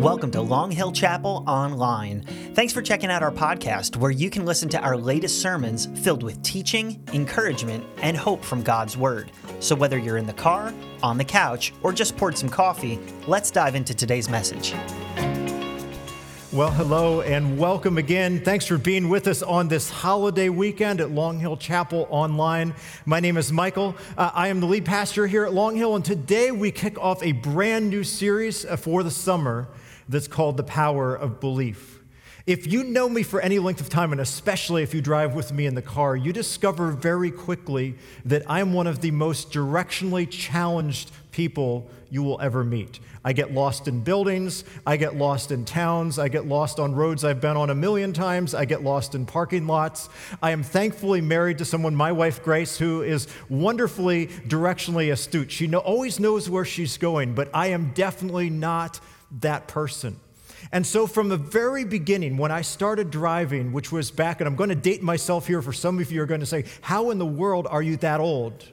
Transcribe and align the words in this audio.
Welcome 0.00 0.30
to 0.30 0.40
Long 0.40 0.70
Hill 0.70 0.92
Chapel 0.92 1.44
Online. 1.46 2.22
Thanks 2.54 2.72
for 2.72 2.80
checking 2.80 3.10
out 3.10 3.22
our 3.22 3.30
podcast, 3.30 3.96
where 3.96 4.10
you 4.10 4.30
can 4.30 4.46
listen 4.46 4.66
to 4.70 4.80
our 4.80 4.96
latest 4.96 5.42
sermons 5.42 5.88
filled 6.02 6.22
with 6.22 6.42
teaching, 6.42 7.06
encouragement, 7.12 7.84
and 8.00 8.16
hope 8.16 8.42
from 8.42 8.62
God's 8.62 8.96
Word. 8.96 9.30
So, 9.58 9.76
whether 9.76 9.98
you're 9.98 10.16
in 10.16 10.26
the 10.26 10.32
car, 10.32 10.72
on 11.02 11.18
the 11.18 11.24
couch, 11.24 11.74
or 11.82 11.92
just 11.92 12.16
poured 12.16 12.38
some 12.38 12.48
coffee, 12.48 12.98
let's 13.26 13.50
dive 13.50 13.74
into 13.74 13.92
today's 13.92 14.30
message. 14.30 14.72
Well, 16.50 16.70
hello 16.70 17.20
and 17.20 17.58
welcome 17.58 17.98
again. 17.98 18.42
Thanks 18.42 18.64
for 18.64 18.78
being 18.78 19.10
with 19.10 19.28
us 19.28 19.42
on 19.42 19.68
this 19.68 19.90
holiday 19.90 20.48
weekend 20.48 21.02
at 21.02 21.10
Long 21.10 21.38
Hill 21.38 21.58
Chapel 21.58 22.08
Online. 22.08 22.74
My 23.04 23.20
name 23.20 23.36
is 23.36 23.52
Michael. 23.52 23.94
Uh, 24.16 24.30
I 24.32 24.48
am 24.48 24.60
the 24.60 24.66
lead 24.66 24.86
pastor 24.86 25.26
here 25.26 25.44
at 25.44 25.52
Long 25.52 25.76
Hill, 25.76 25.94
and 25.94 26.04
today 26.04 26.52
we 26.52 26.70
kick 26.70 26.98
off 26.98 27.22
a 27.22 27.32
brand 27.32 27.90
new 27.90 28.02
series 28.02 28.64
uh, 28.64 28.76
for 28.76 29.02
the 29.02 29.10
summer 29.10 29.68
that's 30.10 30.28
called 30.28 30.56
The 30.56 30.64
Power 30.64 31.14
of 31.14 31.40
Belief. 31.40 32.00
If 32.46 32.66
you 32.66 32.82
know 32.82 33.08
me 33.08 33.22
for 33.22 33.40
any 33.40 33.58
length 33.58 33.80
of 33.80 33.88
time, 33.88 34.12
and 34.12 34.20
especially 34.20 34.82
if 34.82 34.92
you 34.92 35.00
drive 35.00 35.34
with 35.34 35.52
me 35.52 35.66
in 35.66 35.74
the 35.74 35.82
car, 35.82 36.16
you 36.16 36.32
discover 36.32 36.90
very 36.90 37.30
quickly 37.30 37.94
that 38.24 38.42
I'm 38.48 38.72
one 38.72 38.86
of 38.86 39.00
the 39.00 39.12
most 39.12 39.52
directionally 39.52 40.28
challenged 40.28 41.12
people 41.30 41.88
you 42.10 42.24
will 42.24 42.40
ever 42.40 42.64
meet. 42.64 42.98
I 43.24 43.34
get 43.34 43.52
lost 43.52 43.86
in 43.86 44.00
buildings, 44.00 44.64
I 44.84 44.96
get 44.96 45.14
lost 45.14 45.52
in 45.52 45.64
towns, 45.64 46.18
I 46.18 46.28
get 46.28 46.46
lost 46.46 46.80
on 46.80 46.94
roads 46.94 47.22
I've 47.22 47.40
been 47.40 47.56
on 47.56 47.70
a 47.70 47.74
million 47.74 48.12
times, 48.12 48.54
I 48.54 48.64
get 48.64 48.82
lost 48.82 49.14
in 49.14 49.26
parking 49.26 49.66
lots. 49.66 50.08
I 50.42 50.50
am 50.50 50.64
thankfully 50.64 51.20
married 51.20 51.58
to 51.58 51.64
someone, 51.64 51.94
my 51.94 52.10
wife 52.10 52.42
Grace, 52.42 52.78
who 52.78 53.02
is 53.02 53.28
wonderfully 53.48 54.26
directionally 54.26 55.12
astute. 55.12 55.52
She 55.52 55.72
always 55.72 56.18
knows 56.18 56.50
where 56.50 56.64
she's 56.64 56.96
going, 56.96 57.34
but 57.34 57.48
I 57.54 57.68
am 57.68 57.92
definitely 57.94 58.50
not 58.50 58.98
that 59.40 59.68
person. 59.68 60.18
And 60.72 60.86
so, 60.86 61.06
from 61.06 61.28
the 61.28 61.36
very 61.36 61.84
beginning, 61.84 62.36
when 62.36 62.50
I 62.50 62.60
started 62.62 63.10
driving, 63.10 63.72
which 63.72 63.90
was 63.90 64.10
back, 64.10 64.40
and 64.40 64.48
I'm 64.48 64.56
going 64.56 64.68
to 64.68 64.74
date 64.74 65.02
myself 65.02 65.46
here 65.46 65.62
for 65.62 65.72
some 65.72 65.98
of 65.98 66.12
you 66.12 66.22
are 66.22 66.26
going 66.26 66.40
to 66.40 66.46
say, 66.46 66.64
How 66.82 67.10
in 67.10 67.18
the 67.18 67.26
world 67.26 67.66
are 67.68 67.82
you 67.82 67.96
that 67.98 68.20
old? 68.20 68.66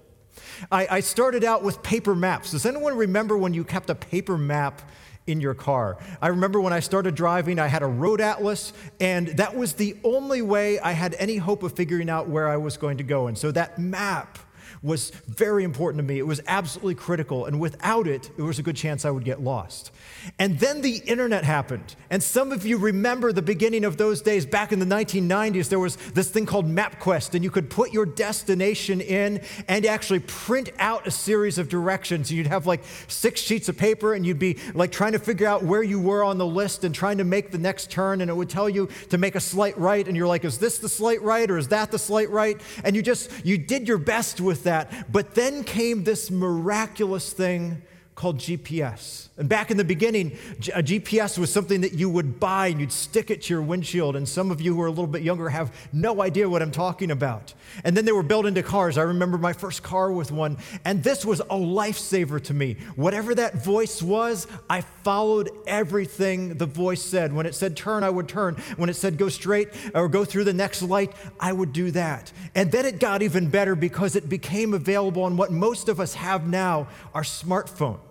I, 0.71 0.87
I 0.89 0.99
started 0.99 1.43
out 1.43 1.63
with 1.63 1.81
paper 1.83 2.15
maps. 2.15 2.51
Does 2.51 2.65
anyone 2.65 2.95
remember 2.95 3.37
when 3.37 3.53
you 3.53 3.63
kept 3.63 3.89
a 3.89 3.95
paper 3.95 4.37
map? 4.37 4.81
in 5.27 5.41
your 5.41 5.53
car. 5.53 5.97
I 6.21 6.29
remember 6.29 6.61
when 6.61 6.71
I 6.71 6.79
started 6.79 7.13
driving, 7.13 7.59
I 7.59 7.67
had 7.67 7.83
a 7.83 7.87
road 7.87 8.21
atlas, 8.21 8.71
and 9.01 9.27
that 9.37 9.55
was 9.55 9.73
the 9.73 9.97
only 10.05 10.41
way 10.41 10.79
I 10.79 10.93
had 10.93 11.15
any 11.19 11.35
hope 11.35 11.63
of 11.63 11.73
figuring 11.73 12.09
out 12.09 12.29
where 12.29 12.47
I 12.47 12.55
was 12.55 12.77
going 12.77 12.97
to 12.99 13.03
go. 13.03 13.27
And 13.27 13.37
so 13.37 13.51
that 13.51 13.77
map 13.77 14.39
was 14.81 15.09
very 15.27 15.63
important 15.63 15.99
to 16.01 16.07
me. 16.07 16.19
It 16.19 16.27
was 16.27 16.41
absolutely 16.47 16.95
critical, 16.95 17.45
and 17.45 17.59
without 17.59 18.07
it, 18.07 18.29
there 18.35 18.45
was 18.45 18.59
a 18.59 18.63
good 18.63 18.75
chance 18.75 19.05
I 19.05 19.11
would 19.11 19.23
get 19.23 19.41
lost. 19.41 19.91
And 20.39 20.59
then 20.59 20.81
the 20.81 20.97
internet 21.05 21.43
happened. 21.43 21.95
And 22.09 22.21
some 22.21 22.51
of 22.51 22.65
you 22.65 22.77
remember 22.77 23.31
the 23.31 23.41
beginning 23.41 23.85
of 23.85 23.97
those 23.97 24.21
days. 24.21 24.45
Back 24.45 24.71
in 24.71 24.79
the 24.79 24.85
1990s, 24.85 25.69
there 25.69 25.79
was 25.79 25.95
this 25.95 26.29
thing 26.29 26.45
called 26.45 26.67
MapQuest, 26.67 27.33
and 27.33 27.43
you 27.43 27.51
could 27.51 27.69
put 27.69 27.93
your 27.93 28.05
destination 28.05 29.01
in 29.01 29.41
and 29.67 29.85
actually 29.85 30.19
print 30.19 30.69
out 30.79 31.07
a 31.07 31.11
series 31.11 31.57
of 31.57 31.69
directions. 31.69 32.31
You'd 32.31 32.47
have 32.47 32.65
like 32.65 32.83
six 33.07 33.41
sheets 33.41 33.69
of 33.69 33.77
paper, 33.77 34.13
and 34.13 34.25
you'd 34.25 34.39
be 34.39 34.57
like 34.73 34.91
trying 34.91 35.13
to 35.13 35.19
figure 35.19 35.47
out 35.47 35.63
where 35.63 35.83
you 35.83 35.99
were 35.99 36.23
on 36.23 36.37
the 36.37 36.45
list 36.45 36.83
and 36.83 36.93
trying 36.93 37.17
to 37.17 37.23
make 37.23 37.51
the 37.51 37.57
next 37.57 37.89
turn, 37.89 38.21
and 38.21 38.29
it 38.29 38.33
would 38.35 38.49
tell 38.49 38.69
you 38.69 38.89
to 39.09 39.17
make 39.17 39.35
a 39.35 39.39
slight 39.39 39.77
right, 39.77 40.07
and 40.07 40.15
you're 40.15 40.27
like, 40.27 40.45
is 40.45 40.57
this 40.57 40.77
the 40.77 40.89
slight 40.89 41.21
right 41.21 41.49
or 41.49 41.57
is 41.57 41.69
that 41.69 41.91
the 41.91 41.99
slight 41.99 42.29
right? 42.29 42.59
And 42.83 42.95
you 42.95 43.01
just, 43.01 43.45
you 43.45 43.57
did 43.57 43.87
your 43.87 43.97
best 43.97 44.41
with 44.41 44.66
that. 44.67 45.11
But 45.11 45.35
then 45.35 45.63
came 45.63 46.03
this 46.03 46.31
miraculous 46.31 47.33
thing 47.33 47.81
called 48.17 48.39
GPS. 48.39 49.27
And 49.37 49.47
back 49.47 49.69
in 49.69 49.77
the 49.77 49.83
beginning, 49.83 50.35
a 50.73 50.81
GPS 50.81 51.37
was 51.37 51.53
something 51.53 51.81
that 51.81 51.93
you 51.93 52.09
would 52.09 52.39
buy 52.39 52.67
and 52.67 52.79
you'd 52.79 52.91
stick 52.91 53.29
it 53.29 53.43
to 53.43 53.53
your 53.53 53.61
windshield. 53.61 54.15
And 54.15 54.27
some 54.27 54.49
of 54.49 54.59
you 54.59 54.73
who 54.73 54.81
are 54.81 54.87
a 54.87 54.89
little 54.89 55.05
bit 55.05 55.21
younger 55.21 55.49
have 55.49 55.71
no 55.93 56.23
idea 56.23 56.49
what 56.49 56.63
I'm 56.63 56.71
talking 56.71 57.11
about. 57.11 57.53
And 57.83 57.95
then 57.95 58.05
they 58.05 58.11
were 58.11 58.23
built 58.23 58.47
into 58.47 58.63
cars. 58.63 58.97
I 58.97 59.03
remember 59.03 59.37
my 59.37 59.53
first 59.53 59.83
car 59.83 60.11
with 60.11 60.31
one, 60.31 60.57
and 60.83 61.03
this 61.03 61.23
was 61.23 61.41
a 61.41 61.55
lifesaver 61.55 62.43
to 62.45 62.53
me. 62.55 62.77
Whatever 62.95 63.35
that 63.35 63.63
voice 63.63 64.01
was, 64.01 64.47
I 64.67 64.81
followed 64.81 65.51
everything 65.67 66.55
the 66.55 66.65
voice 66.65 67.03
said. 67.03 67.31
When 67.31 67.45
it 67.45 67.53
said 67.53 67.77
turn, 67.77 68.03
I 68.03 68.09
would 68.09 68.27
turn. 68.27 68.55
When 68.77 68.89
it 68.89 68.95
said 68.95 69.19
go 69.19 69.29
straight 69.29 69.69
or 69.93 70.09
go 70.09 70.25
through 70.25 70.45
the 70.45 70.53
next 70.53 70.81
light, 70.81 71.13
I 71.39 71.53
would 71.53 71.71
do 71.71 71.91
that. 71.91 72.31
And 72.55 72.71
then 72.71 72.87
it 72.87 72.99
got 72.99 73.21
even 73.21 73.51
better 73.51 73.75
because 73.75 74.15
it 74.15 74.27
became 74.27 74.73
available 74.73 75.21
on 75.21 75.37
what 75.37 75.51
most 75.51 75.87
of 75.87 75.99
us 75.99 76.15
have 76.15 76.47
now 76.47 76.87
our 77.13 77.21
smartphones. 77.21 78.06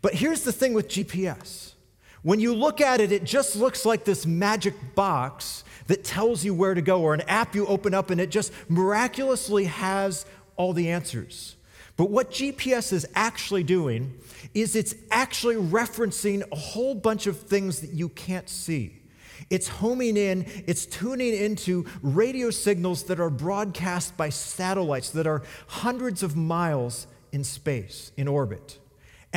But 0.00 0.14
here's 0.14 0.42
the 0.42 0.52
thing 0.52 0.74
with 0.74 0.88
GPS 0.88 1.74
when 2.22 2.40
you 2.40 2.54
look 2.54 2.80
at 2.80 3.00
it, 3.00 3.12
it 3.12 3.24
just 3.24 3.56
looks 3.56 3.86
like 3.86 4.04
this 4.04 4.26
magic 4.26 4.74
box 4.94 5.64
that 5.86 6.04
tells 6.04 6.44
you 6.44 6.52
where 6.52 6.74
to 6.74 6.82
go, 6.82 7.00
or 7.00 7.14
an 7.14 7.22
app 7.22 7.54
you 7.54 7.66
open 7.66 7.94
up 7.94 8.10
and 8.10 8.20
it 8.20 8.30
just 8.30 8.52
miraculously 8.68 9.64
has 9.64 10.26
all 10.56 10.72
the 10.72 10.90
answers. 10.90 11.56
But 11.96 12.10
what 12.10 12.30
GPS 12.30 12.92
is 12.92 13.06
actually 13.14 13.62
doing 13.64 14.18
is 14.54 14.76
it's 14.76 14.94
actually 15.10 15.56
referencing 15.56 16.42
a 16.52 16.56
whole 16.56 16.94
bunch 16.94 17.26
of 17.26 17.40
things 17.40 17.80
that 17.80 17.90
you 17.90 18.08
can't 18.10 18.48
see. 18.48 18.94
It's 19.50 19.68
homing 19.68 20.16
in, 20.16 20.46
it's 20.66 20.86
tuning 20.86 21.34
into 21.34 21.86
radio 22.02 22.50
signals 22.50 23.04
that 23.04 23.20
are 23.20 23.30
broadcast 23.30 24.16
by 24.16 24.28
satellites 24.28 25.10
that 25.10 25.26
are 25.26 25.42
hundreds 25.66 26.22
of 26.22 26.36
miles 26.36 27.06
in 27.32 27.44
space, 27.44 28.12
in 28.16 28.28
orbit. 28.28 28.78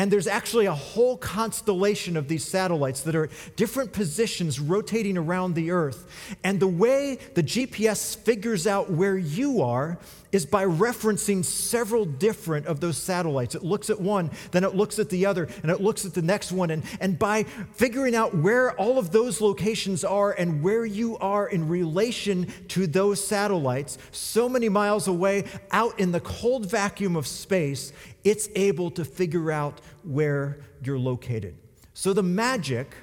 And 0.02 0.10
there's 0.10 0.26
actually 0.26 0.66
a 0.66 0.74
whole 0.74 1.16
constellation 1.16 2.18
of 2.18 2.28
these 2.28 2.44
satellites 2.44 3.02
that 3.02 3.14
are 3.14 3.26
at 3.26 3.56
different 3.56 3.94
positions 3.94 4.60
rotating 4.60 5.16
around 5.16 5.54
the 5.54 5.70
Earth. 5.70 6.36
And 6.44 6.60
the 6.60 6.68
way 6.68 7.20
the 7.36 7.44
GPS 7.44 8.18
figures 8.18 8.66
out 8.66 8.90
where 8.90 9.16
you 9.16 9.62
are 9.62 10.00
is 10.32 10.46
by 10.46 10.66
referencing 10.66 11.44
several 11.44 12.06
different 12.06 12.66
of 12.66 12.80
those 12.80 12.98
satellites. 12.98 13.56
It 13.56 13.64
looks 13.64 13.90
at 13.90 14.00
one, 14.00 14.32
then 14.52 14.64
it 14.64 14.76
looks 14.76 15.00
at 15.00 15.10
the 15.10 15.26
other, 15.26 15.48
and 15.62 15.72
it 15.72 15.82
looks 15.82 16.06
at 16.06 16.14
the 16.14 16.22
next 16.22 16.52
one. 16.52 16.72
And, 16.72 16.84
and 17.00 17.20
by 17.20 17.44
figuring 17.74 18.16
out 18.16 18.36
where 18.36 18.72
all 18.80 18.98
of 18.98 19.12
those 19.12 19.42
locations 19.42 20.04
are 20.04 20.32
and 20.32 20.64
where 20.64 20.86
you 20.86 21.18
are 21.18 21.48
in 21.48 21.68
relation 21.68 22.48
to 22.70 22.88
those 22.88 23.26
satellites, 23.26 23.98
so 24.12 24.48
many 24.48 24.70
miles 24.70 25.08
away, 25.08 25.46
out 25.72 26.00
in 26.00 26.12
the 26.12 26.22
cold 26.22 26.70
vacuum 26.70 27.16
of 27.16 27.28
space, 27.28 27.92
it's 28.24 28.50
able 28.56 28.92
to 28.92 29.04
figure 29.04 29.52
out 29.52 29.82
where 30.04 30.60
you're 30.84 31.00
located. 31.00 31.58
So 31.94 32.14
the 32.14 32.24
magic, 32.24 32.94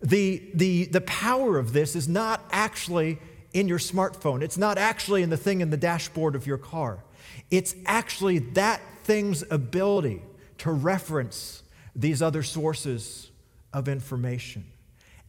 the, 0.00 0.50
the, 0.54 0.86
the 0.86 1.00
power 1.02 1.58
of 1.58 1.72
this 1.72 1.96
is 1.96 2.08
not 2.08 2.44
actually 2.52 3.18
in 3.52 3.68
your 3.68 3.78
smartphone. 3.78 4.42
It's 4.42 4.58
not 4.58 4.78
actually 4.78 5.22
in 5.22 5.30
the 5.30 5.36
thing 5.36 5.60
in 5.60 5.70
the 5.70 5.76
dashboard 5.76 6.34
of 6.34 6.46
your 6.46 6.58
car. 6.58 7.02
It's 7.50 7.74
actually 7.86 8.38
that 8.38 8.80
thing's 9.04 9.44
ability 9.50 10.22
to 10.58 10.70
reference 10.70 11.62
these 11.96 12.22
other 12.22 12.42
sources 12.42 13.30
of 13.72 13.88
information. 13.88 14.64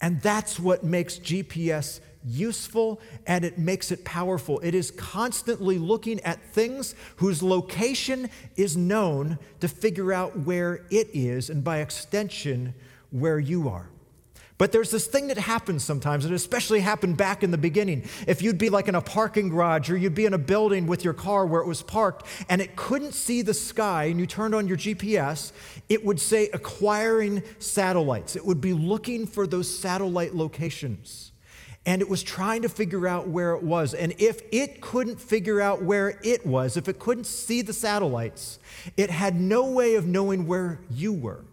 And 0.02 0.22
that's 0.22 0.59
what 0.59 0.84
makes 0.84 1.18
GPS 1.18 2.00
useful 2.24 3.02
and 3.26 3.44
it 3.46 3.58
makes 3.58 3.92
it 3.92 4.04
powerful. 4.06 4.59
It 4.59 4.76
is 4.76 4.92
constantly 4.92 5.78
looking 5.78 6.20
at 6.22 6.42
things 6.53 6.96
whose 7.18 7.42
location 7.42 8.30
is 8.56 8.78
known 8.78 9.40
to 9.59 9.68
figure 9.68 10.14
out 10.14 10.38
where 10.40 10.86
it 10.90 11.09
is, 11.14 11.50
and 11.50 11.64
by 11.64 11.80
extension, 11.80 12.74
where 13.09 13.40
you 13.40 13.70
are. 13.70 13.90
But 14.61 14.72
there's 14.72 14.91
this 14.91 15.07
thing 15.07 15.29
that 15.29 15.39
happens 15.39 15.83
sometimes, 15.83 16.23
and 16.23 16.35
especially 16.35 16.81
happened 16.81 17.17
back 17.17 17.41
in 17.41 17.49
the 17.49 17.57
beginning. 17.57 18.07
If 18.27 18.44
you'd 18.44 18.59
be 18.59 18.69
like 18.69 18.88
in 18.88 18.94
a 18.94 19.01
parking 19.01 19.49
garage 19.49 19.89
or 19.89 19.97
you'd 19.97 20.13
be 20.13 20.27
in 20.27 20.35
a 20.35 20.38
building 20.38 20.85
with 20.85 21.03
your 21.03 21.16
car 21.16 21.47
where 21.47 21.61
it 21.61 21.66
was 21.67 21.81
parked 21.81 22.27
and 22.47 22.61
it 22.61 22.75
couldn't 22.75 23.16
see 23.16 23.41
the 23.41 23.55
sky 23.55 24.03
and 24.03 24.19
you 24.19 24.27
turned 24.27 24.53
on 24.53 24.67
your 24.67 24.77
GPS, 24.77 25.51
it 25.89 26.05
would 26.05 26.19
say 26.19 26.47
acquiring 26.53 27.41
satellites. 27.58 28.35
It 28.35 28.46
would 28.46 28.61
be 28.61 28.73
looking 28.73 29.25
for 29.25 29.47
those 29.47 29.67
satellite 29.67 30.35
locations. 30.35 31.31
And 31.87 31.99
it 31.99 32.07
was 32.07 32.22
trying 32.22 32.61
to 32.61 32.69
figure 32.69 33.07
out 33.07 33.28
where 33.28 33.53
it 33.53 33.64
was. 33.64 33.96
And 33.96 34.14
if 34.19 34.43
it 34.52 34.79
couldn't 34.79 35.19
figure 35.19 35.59
out 35.59 35.81
where 35.81 36.19
it 36.23 36.46
was, 36.46 36.78
if 36.78 36.87
it 36.87 36.99
couldn't 36.99 37.23
see 37.23 37.64
the 37.64 37.73
satellites, 37.73 38.59
it 38.96 39.09
had 39.09 39.41
no 39.41 39.66
way 39.66 39.96
of 39.96 40.05
knowing 40.05 40.46
where 40.46 40.81
you 40.91 41.14
were. 41.14 41.46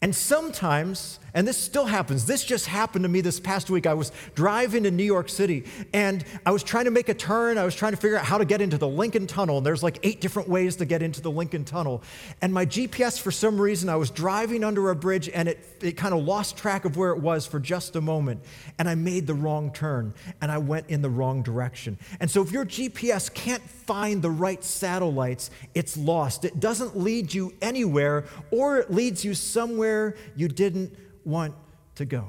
And 0.00 0.16
sometimes, 0.16 1.19
and 1.34 1.46
this 1.46 1.56
still 1.56 1.86
happens, 1.86 2.26
this 2.26 2.44
just 2.44 2.66
happened 2.66 3.04
to 3.04 3.08
me 3.08 3.20
this 3.20 3.40
past 3.40 3.70
week. 3.70 3.86
I 3.86 3.94
was 3.94 4.12
driving 4.34 4.84
in 4.84 4.96
New 4.96 5.04
York 5.04 5.28
City 5.28 5.64
and 5.92 6.24
I 6.44 6.50
was 6.50 6.62
trying 6.62 6.86
to 6.86 6.90
make 6.90 7.08
a 7.08 7.14
turn. 7.14 7.58
I 7.58 7.64
was 7.64 7.74
trying 7.74 7.92
to 7.92 7.96
figure 7.96 8.18
out 8.18 8.24
how 8.24 8.38
to 8.38 8.44
get 8.44 8.60
into 8.60 8.78
the 8.78 8.88
Lincoln 8.88 9.26
Tunnel. 9.26 9.58
And 9.58 9.66
there's 9.66 9.82
like 9.82 9.98
eight 10.02 10.20
different 10.20 10.48
ways 10.48 10.76
to 10.76 10.84
get 10.84 11.02
into 11.02 11.20
the 11.20 11.30
Lincoln 11.30 11.64
Tunnel. 11.64 12.02
And 12.42 12.52
my 12.52 12.66
GPS, 12.66 13.20
for 13.20 13.30
some 13.30 13.60
reason, 13.60 13.88
I 13.88 13.96
was 13.96 14.10
driving 14.10 14.64
under 14.64 14.90
a 14.90 14.96
bridge 14.96 15.28
and 15.28 15.48
it, 15.48 15.64
it 15.80 15.92
kind 15.92 16.14
of 16.14 16.24
lost 16.24 16.56
track 16.56 16.84
of 16.84 16.96
where 16.96 17.10
it 17.10 17.20
was 17.20 17.46
for 17.46 17.60
just 17.60 17.96
a 17.96 18.00
moment. 18.00 18.42
And 18.78 18.88
I 18.88 18.94
made 18.94 19.26
the 19.26 19.34
wrong 19.34 19.72
turn 19.72 20.14
and 20.40 20.50
I 20.50 20.58
went 20.58 20.88
in 20.88 21.02
the 21.02 21.10
wrong 21.10 21.42
direction. 21.42 21.98
And 22.20 22.30
so 22.30 22.42
if 22.42 22.52
your 22.52 22.64
GPS 22.64 23.32
can't 23.32 23.62
find 23.62 24.22
the 24.22 24.30
right 24.30 24.62
satellites, 24.62 25.50
it's 25.74 25.96
lost. 25.96 26.44
It 26.44 26.60
doesn't 26.60 26.96
lead 26.96 27.32
you 27.32 27.54
anywhere 27.60 28.24
or 28.50 28.78
it 28.78 28.90
leads 28.90 29.24
you 29.24 29.34
somewhere 29.34 30.16
you 30.36 30.48
didn't 30.48 30.96
want 31.24 31.54
to 31.96 32.04
go. 32.04 32.28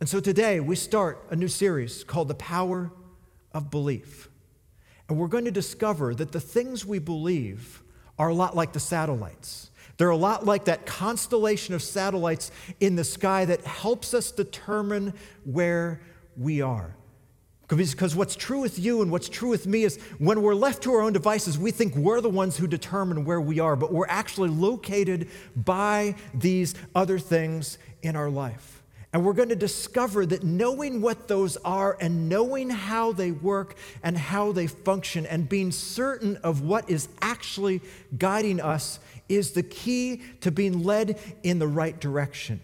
And 0.00 0.08
so 0.08 0.20
today 0.20 0.60
we 0.60 0.76
start 0.76 1.24
a 1.30 1.36
new 1.36 1.48
series 1.48 2.04
called 2.04 2.28
The 2.28 2.34
Power 2.34 2.90
of 3.52 3.70
Belief. 3.70 4.28
And 5.08 5.18
we're 5.18 5.28
going 5.28 5.44
to 5.44 5.50
discover 5.50 6.14
that 6.14 6.32
the 6.32 6.40
things 6.40 6.86
we 6.86 6.98
believe 6.98 7.82
are 8.18 8.28
a 8.28 8.34
lot 8.34 8.56
like 8.56 8.72
the 8.72 8.80
satellites. 8.80 9.70
They're 9.96 10.10
a 10.10 10.16
lot 10.16 10.44
like 10.44 10.64
that 10.64 10.86
constellation 10.86 11.74
of 11.74 11.82
satellites 11.82 12.50
in 12.80 12.96
the 12.96 13.04
sky 13.04 13.44
that 13.44 13.64
helps 13.64 14.14
us 14.14 14.30
determine 14.30 15.14
where 15.44 16.00
we 16.36 16.60
are. 16.60 16.96
Because 17.68 18.14
what's 18.14 18.36
true 18.36 18.60
with 18.60 18.78
you 18.78 19.00
and 19.00 19.10
what's 19.10 19.28
true 19.28 19.48
with 19.48 19.66
me 19.66 19.84
is 19.84 19.98
when 20.18 20.42
we're 20.42 20.54
left 20.54 20.82
to 20.82 20.92
our 20.92 21.00
own 21.00 21.12
devices, 21.14 21.58
we 21.58 21.70
think 21.70 21.94
we're 21.96 22.20
the 22.20 22.28
ones 22.28 22.56
who 22.56 22.66
determine 22.66 23.24
where 23.24 23.40
we 23.40 23.60
are, 23.60 23.76
but 23.76 23.92
we're 23.92 24.06
actually 24.08 24.50
located 24.50 25.28
by 25.56 26.14
these 26.34 26.74
other 26.94 27.18
things 27.18 27.78
in 28.02 28.14
our 28.14 28.28
life. 28.28 28.82
And 29.14 29.26
we're 29.26 29.34
going 29.34 29.50
to 29.50 29.56
discover 29.56 30.24
that 30.26 30.42
knowing 30.42 31.02
what 31.02 31.28
those 31.28 31.58
are 31.58 31.98
and 32.00 32.30
knowing 32.30 32.70
how 32.70 33.12
they 33.12 33.30
work 33.30 33.76
and 34.02 34.16
how 34.16 34.52
they 34.52 34.66
function 34.66 35.26
and 35.26 35.48
being 35.48 35.70
certain 35.70 36.38
of 36.38 36.62
what 36.62 36.88
is 36.88 37.08
actually 37.20 37.82
guiding 38.16 38.58
us 38.60 38.98
is 39.28 39.52
the 39.52 39.62
key 39.62 40.22
to 40.40 40.50
being 40.50 40.82
led 40.82 41.18
in 41.42 41.58
the 41.58 41.68
right 41.68 41.98
direction. 42.00 42.60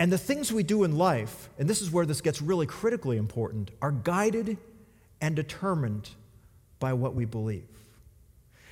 And 0.00 0.10
the 0.10 0.18
things 0.18 0.50
we 0.50 0.62
do 0.62 0.84
in 0.84 0.96
life, 0.96 1.50
and 1.58 1.68
this 1.68 1.82
is 1.82 1.90
where 1.90 2.06
this 2.06 2.22
gets 2.22 2.40
really 2.40 2.66
critically 2.66 3.18
important, 3.18 3.70
are 3.82 3.92
guided 3.92 4.56
and 5.20 5.36
determined 5.36 6.08
by 6.78 6.94
what 6.94 7.14
we 7.14 7.26
believe. 7.26 7.68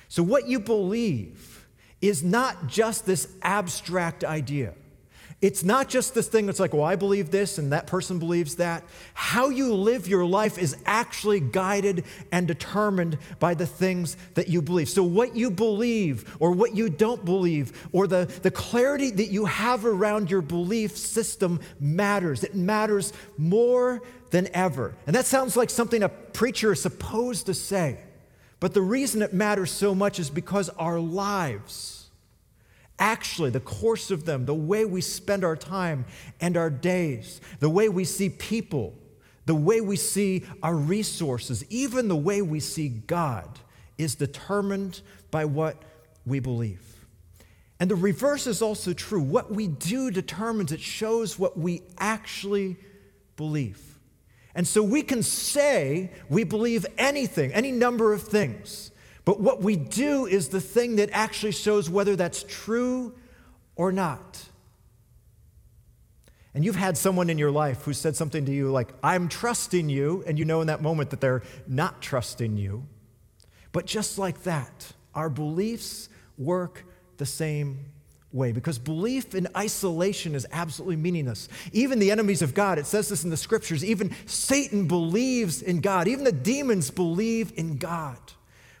So, 0.07 0.23
what 0.23 0.47
you 0.47 0.59
believe 0.59 1.67
is 2.01 2.23
not 2.23 2.65
just 2.65 3.05
this 3.05 3.27
abstract 3.43 4.23
idea. 4.23 4.73
It's 5.41 5.63
not 5.63 5.87
just 5.87 6.13
this 6.13 6.27
thing 6.27 6.47
that's 6.47 6.59
like, 6.59 6.73
well, 6.73 6.83
I 6.83 6.97
believe 6.97 7.31
this 7.31 7.57
and 7.57 7.71
that 7.71 7.87
person 7.87 8.19
believes 8.19 8.55
that. 8.55 8.83
How 9.13 9.47
you 9.47 9.73
live 9.73 10.05
your 10.05 10.25
life 10.25 10.57
is 10.57 10.75
actually 10.85 11.39
guided 11.39 12.03
and 12.29 12.45
determined 12.45 13.17
by 13.39 13.53
the 13.53 13.65
things 13.65 14.17
that 14.33 14.49
you 14.49 14.61
believe. 14.61 14.89
So, 14.89 15.01
what 15.01 15.37
you 15.37 15.49
believe 15.49 16.35
or 16.41 16.51
what 16.51 16.75
you 16.75 16.89
don't 16.89 17.23
believe, 17.23 17.87
or 17.93 18.05
the, 18.05 18.25
the 18.41 18.51
clarity 18.51 19.11
that 19.11 19.27
you 19.27 19.45
have 19.45 19.85
around 19.85 20.29
your 20.29 20.41
belief 20.41 20.97
system 20.97 21.61
matters. 21.79 22.43
It 22.43 22.55
matters 22.55 23.13
more 23.37 24.01
than 24.31 24.49
ever. 24.53 24.93
And 25.07 25.15
that 25.15 25.25
sounds 25.25 25.55
like 25.55 25.69
something 25.69 26.03
a 26.03 26.09
preacher 26.09 26.73
is 26.73 26.81
supposed 26.81 27.45
to 27.45 27.53
say. 27.53 27.97
But 28.59 28.73
the 28.73 28.81
reason 28.81 29.21
it 29.21 29.33
matters 29.33 29.71
so 29.71 29.95
much 29.95 30.19
is 30.19 30.29
because 30.29 30.69
our 30.69 30.99
lives, 30.99 31.98
actually, 32.99 33.49
the 33.49 33.59
course 33.59 34.11
of 34.11 34.25
them, 34.25 34.45
the 34.45 34.53
way 34.53 34.85
we 34.85 35.01
spend 35.01 35.43
our 35.43 35.55
time 35.55 36.05
and 36.39 36.55
our 36.57 36.69
days, 36.69 37.41
the 37.59 37.69
way 37.69 37.89
we 37.89 38.03
see 38.03 38.29
people, 38.29 38.93
the 39.45 39.55
way 39.55 39.81
we 39.81 39.95
see 39.95 40.45
our 40.61 40.75
resources, 40.75 41.65
even 41.69 42.07
the 42.07 42.15
way 42.15 42.41
we 42.41 42.59
see 42.59 42.89
God, 42.89 43.59
is 43.97 44.15
determined 44.15 45.01
by 45.31 45.45
what 45.45 45.81
we 46.25 46.39
believe. 46.39 46.81
And 47.79 47.89
the 47.89 47.95
reverse 47.95 48.45
is 48.45 48.61
also 48.61 48.93
true. 48.93 49.21
What 49.21 49.51
we 49.51 49.67
do 49.67 50.11
determines, 50.11 50.71
it 50.71 50.81
shows 50.81 51.39
what 51.39 51.57
we 51.57 51.81
actually 51.97 52.77
believe. 53.37 53.81
And 54.53 54.67
so 54.67 54.83
we 54.83 55.01
can 55.01 55.23
say 55.23 56.11
we 56.27 56.43
believe 56.43 56.85
anything, 56.97 57.53
any 57.53 57.71
number 57.71 58.11
of 58.11 58.23
things. 58.23 58.91
But 59.29 59.41
what 59.41 59.61
we 59.61 59.75
do 59.75 60.25
is 60.25 60.49
the 60.49 60.59
thing 60.59 60.95
that 60.95 61.11
actually 61.13 61.51
shows 61.51 61.87
whether 61.87 62.15
that's 62.15 62.43
true 62.47 63.13
or 63.75 63.91
not. 63.91 64.43
And 66.55 66.65
you've 66.65 66.75
had 66.75 66.97
someone 66.97 67.29
in 67.29 67.37
your 67.37 67.51
life 67.51 67.83
who 67.83 67.93
said 67.93 68.15
something 68.15 68.47
to 68.47 68.51
you 68.51 68.71
like, 68.71 68.91
I'm 69.03 69.29
trusting 69.29 69.87
you, 69.87 70.23
and 70.25 70.39
you 70.39 70.45
know 70.45 70.61
in 70.61 70.67
that 70.67 70.81
moment 70.81 71.11
that 71.11 71.21
they're 71.21 71.43
not 71.67 72.01
trusting 72.01 72.57
you. 72.57 72.87
But 73.71 73.85
just 73.85 74.17
like 74.17 74.41
that, 74.45 74.93
our 75.13 75.29
beliefs 75.29 76.09
work 76.39 76.83
the 77.17 77.27
same 77.27 77.85
way 78.31 78.51
because 78.51 78.79
belief 78.79 79.35
in 79.35 79.47
isolation 79.55 80.33
is 80.33 80.47
absolutely 80.51 80.95
meaningless. 80.95 81.49
Even 81.71 81.99
the 81.99 82.09
enemies 82.09 82.41
of 82.41 82.55
God, 82.55 82.79
it 82.79 82.87
says 82.87 83.09
this 83.09 83.23
in 83.23 83.29
the 83.29 83.37
scriptures, 83.37 83.85
even 83.85 84.15
Satan 84.25 84.87
believes 84.87 85.61
in 85.61 85.81
God, 85.81 86.07
even 86.07 86.23
the 86.23 86.31
demons 86.31 86.89
believe 86.89 87.53
in 87.55 87.77
God. 87.77 88.17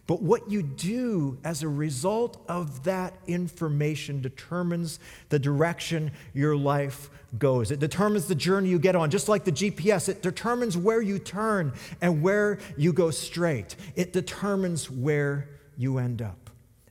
But 0.09 0.23
what 0.23 0.49
you 0.49 0.63
do 0.63 1.37
as 1.43 1.61
a 1.61 1.67
result 1.67 2.43
of 2.47 2.85
that 2.85 3.13
information 3.27 4.23
determines 4.23 4.99
the 5.29 5.37
direction 5.37 6.13
your 6.33 6.55
life 6.55 7.11
goes. 7.37 7.69
It 7.69 7.79
determines 7.79 8.25
the 8.25 8.33
journey 8.33 8.69
you 8.69 8.79
get 8.79 8.95
on. 8.95 9.11
Just 9.11 9.29
like 9.29 9.43
the 9.43 9.51
GPS, 9.51 10.09
it 10.09 10.23
determines 10.23 10.75
where 10.75 10.99
you 10.99 11.19
turn 11.19 11.73
and 12.01 12.23
where 12.23 12.57
you 12.75 12.91
go 12.91 13.11
straight. 13.11 13.75
It 13.95 14.11
determines 14.11 14.89
where 14.89 15.47
you 15.77 15.99
end 15.99 16.23
up. 16.23 16.49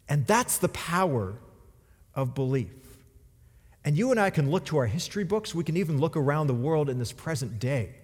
And 0.08 0.24
that's 0.24 0.58
the 0.58 0.68
power 0.68 1.34
of 2.14 2.36
belief. 2.36 2.70
And 3.84 3.98
you 3.98 4.12
and 4.12 4.20
I 4.20 4.30
can 4.30 4.48
look 4.48 4.64
to 4.66 4.76
our 4.76 4.86
history 4.86 5.24
books, 5.24 5.56
we 5.56 5.64
can 5.64 5.76
even 5.76 5.98
look 5.98 6.16
around 6.16 6.46
the 6.46 6.54
world 6.54 6.88
in 6.88 7.00
this 7.00 7.10
present 7.10 7.58
day 7.58 7.96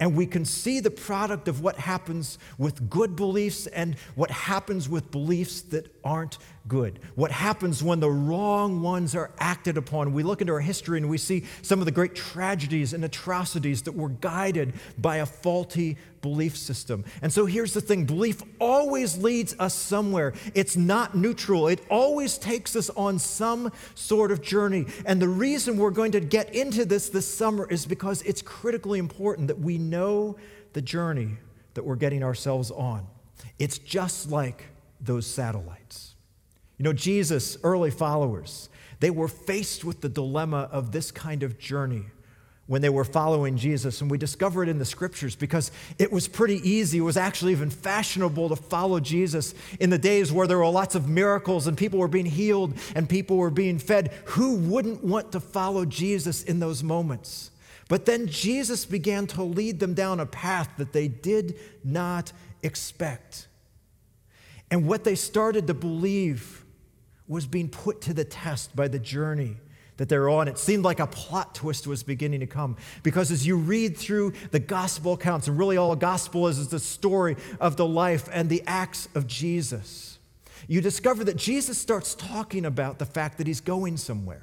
and 0.00 0.16
we 0.16 0.26
can 0.26 0.44
see 0.44 0.80
the 0.80 0.90
product 0.90 1.48
of 1.48 1.60
what 1.60 1.76
happens 1.76 2.38
with 2.58 2.90
good 2.90 3.16
beliefs 3.16 3.66
and 3.68 3.96
what 4.14 4.30
happens 4.30 4.88
with 4.88 5.10
beliefs 5.10 5.62
that 5.62 5.94
aren't 6.04 6.38
good. 6.66 6.98
What 7.14 7.30
happens 7.30 7.82
when 7.82 8.00
the 8.00 8.10
wrong 8.10 8.80
ones 8.80 9.14
are 9.14 9.30
acted 9.38 9.76
upon. 9.76 10.12
We 10.12 10.22
look 10.22 10.40
into 10.40 10.52
our 10.52 10.60
history 10.60 10.98
and 10.98 11.08
we 11.08 11.18
see 11.18 11.44
some 11.62 11.78
of 11.80 11.84
the 11.84 11.92
great 11.92 12.14
tragedies 12.14 12.92
and 12.92 13.04
atrocities 13.04 13.82
that 13.82 13.92
were 13.92 14.08
guided 14.08 14.74
by 14.96 15.16
a 15.16 15.26
faulty 15.26 15.98
belief 16.22 16.56
system. 16.56 17.04
And 17.20 17.30
so 17.30 17.44
here's 17.44 17.74
the 17.74 17.82
thing 17.82 18.06
belief 18.06 18.42
always 18.58 19.18
leads 19.18 19.54
us 19.58 19.74
somewhere. 19.74 20.32
It's 20.54 20.76
not 20.76 21.14
neutral, 21.14 21.68
it 21.68 21.80
always 21.90 22.38
takes 22.38 22.74
us 22.76 22.88
on 22.90 23.18
some 23.18 23.70
sort 23.94 24.32
of 24.32 24.40
journey. 24.40 24.86
And 25.04 25.20
the 25.20 25.28
reason 25.28 25.76
we're 25.76 25.90
going 25.90 26.12
to 26.12 26.20
get 26.20 26.54
into 26.54 26.86
this 26.86 27.10
this 27.10 27.32
summer 27.32 27.68
is 27.68 27.84
because 27.84 28.22
it's 28.22 28.40
critically 28.40 28.98
important 28.98 29.48
that 29.48 29.58
we 29.58 29.76
know 29.76 30.36
the 30.72 30.82
journey 30.82 31.36
that 31.74 31.84
we're 31.84 31.96
getting 31.96 32.22
ourselves 32.22 32.70
on. 32.70 33.06
It's 33.58 33.78
just 33.78 34.30
like 34.30 34.64
those 35.00 35.26
satellites. 35.26 36.13
You 36.78 36.84
know, 36.84 36.92
Jesus' 36.92 37.56
early 37.62 37.90
followers, 37.90 38.68
they 39.00 39.10
were 39.10 39.28
faced 39.28 39.84
with 39.84 40.00
the 40.00 40.08
dilemma 40.08 40.68
of 40.72 40.92
this 40.92 41.10
kind 41.10 41.42
of 41.42 41.58
journey 41.58 42.04
when 42.66 42.80
they 42.80 42.88
were 42.88 43.04
following 43.04 43.56
Jesus. 43.56 44.00
And 44.00 44.10
we 44.10 44.18
discover 44.18 44.62
it 44.62 44.68
in 44.68 44.78
the 44.78 44.84
scriptures 44.84 45.36
because 45.36 45.70
it 45.98 46.10
was 46.10 46.26
pretty 46.26 46.66
easy. 46.68 46.98
It 46.98 47.02
was 47.02 47.16
actually 47.16 47.52
even 47.52 47.70
fashionable 47.70 48.48
to 48.48 48.56
follow 48.56 49.00
Jesus 49.00 49.54
in 49.78 49.90
the 49.90 49.98
days 49.98 50.32
where 50.32 50.46
there 50.46 50.58
were 50.58 50.68
lots 50.68 50.94
of 50.94 51.08
miracles 51.08 51.66
and 51.66 51.76
people 51.76 51.98
were 51.98 52.08
being 52.08 52.26
healed 52.26 52.74
and 52.94 53.08
people 53.08 53.36
were 53.36 53.50
being 53.50 53.78
fed. 53.78 54.12
Who 54.26 54.56
wouldn't 54.56 55.04
want 55.04 55.32
to 55.32 55.40
follow 55.40 55.84
Jesus 55.84 56.42
in 56.42 56.60
those 56.60 56.82
moments? 56.82 57.50
But 57.88 58.06
then 58.06 58.28
Jesus 58.28 58.86
began 58.86 59.26
to 59.28 59.42
lead 59.42 59.78
them 59.78 59.92
down 59.92 60.18
a 60.18 60.26
path 60.26 60.70
that 60.78 60.94
they 60.94 61.06
did 61.06 61.58
not 61.84 62.32
expect. 62.62 63.46
And 64.70 64.86
what 64.86 65.04
they 65.04 65.14
started 65.14 65.66
to 65.66 65.74
believe 65.74 66.63
was 67.26 67.46
being 67.46 67.68
put 67.68 68.00
to 68.02 68.14
the 68.14 68.24
test 68.24 68.74
by 68.76 68.88
the 68.88 68.98
journey 68.98 69.56
that 69.96 70.08
they're 70.08 70.28
on. 70.28 70.48
It 70.48 70.58
seemed 70.58 70.84
like 70.84 71.00
a 71.00 71.06
plot 71.06 71.54
twist 71.54 71.86
was 71.86 72.02
beginning 72.02 72.40
to 72.40 72.46
come 72.46 72.76
because 73.02 73.30
as 73.30 73.46
you 73.46 73.56
read 73.56 73.96
through 73.96 74.32
the 74.50 74.58
gospel 74.58 75.12
accounts, 75.12 75.48
and 75.48 75.58
really 75.58 75.76
all 75.76 75.92
a 75.92 75.96
gospel 75.96 76.48
is 76.48 76.58
is 76.58 76.68
the 76.68 76.80
story 76.80 77.36
of 77.60 77.76
the 77.76 77.86
life 77.86 78.28
and 78.32 78.48
the 78.48 78.62
acts 78.66 79.08
of 79.14 79.26
Jesus, 79.26 80.18
you 80.66 80.80
discover 80.80 81.24
that 81.24 81.36
Jesus 81.36 81.78
starts 81.78 82.14
talking 82.14 82.64
about 82.64 82.98
the 82.98 83.06
fact 83.06 83.38
that 83.38 83.46
he's 83.46 83.60
going 83.60 83.96
somewhere, 83.96 84.42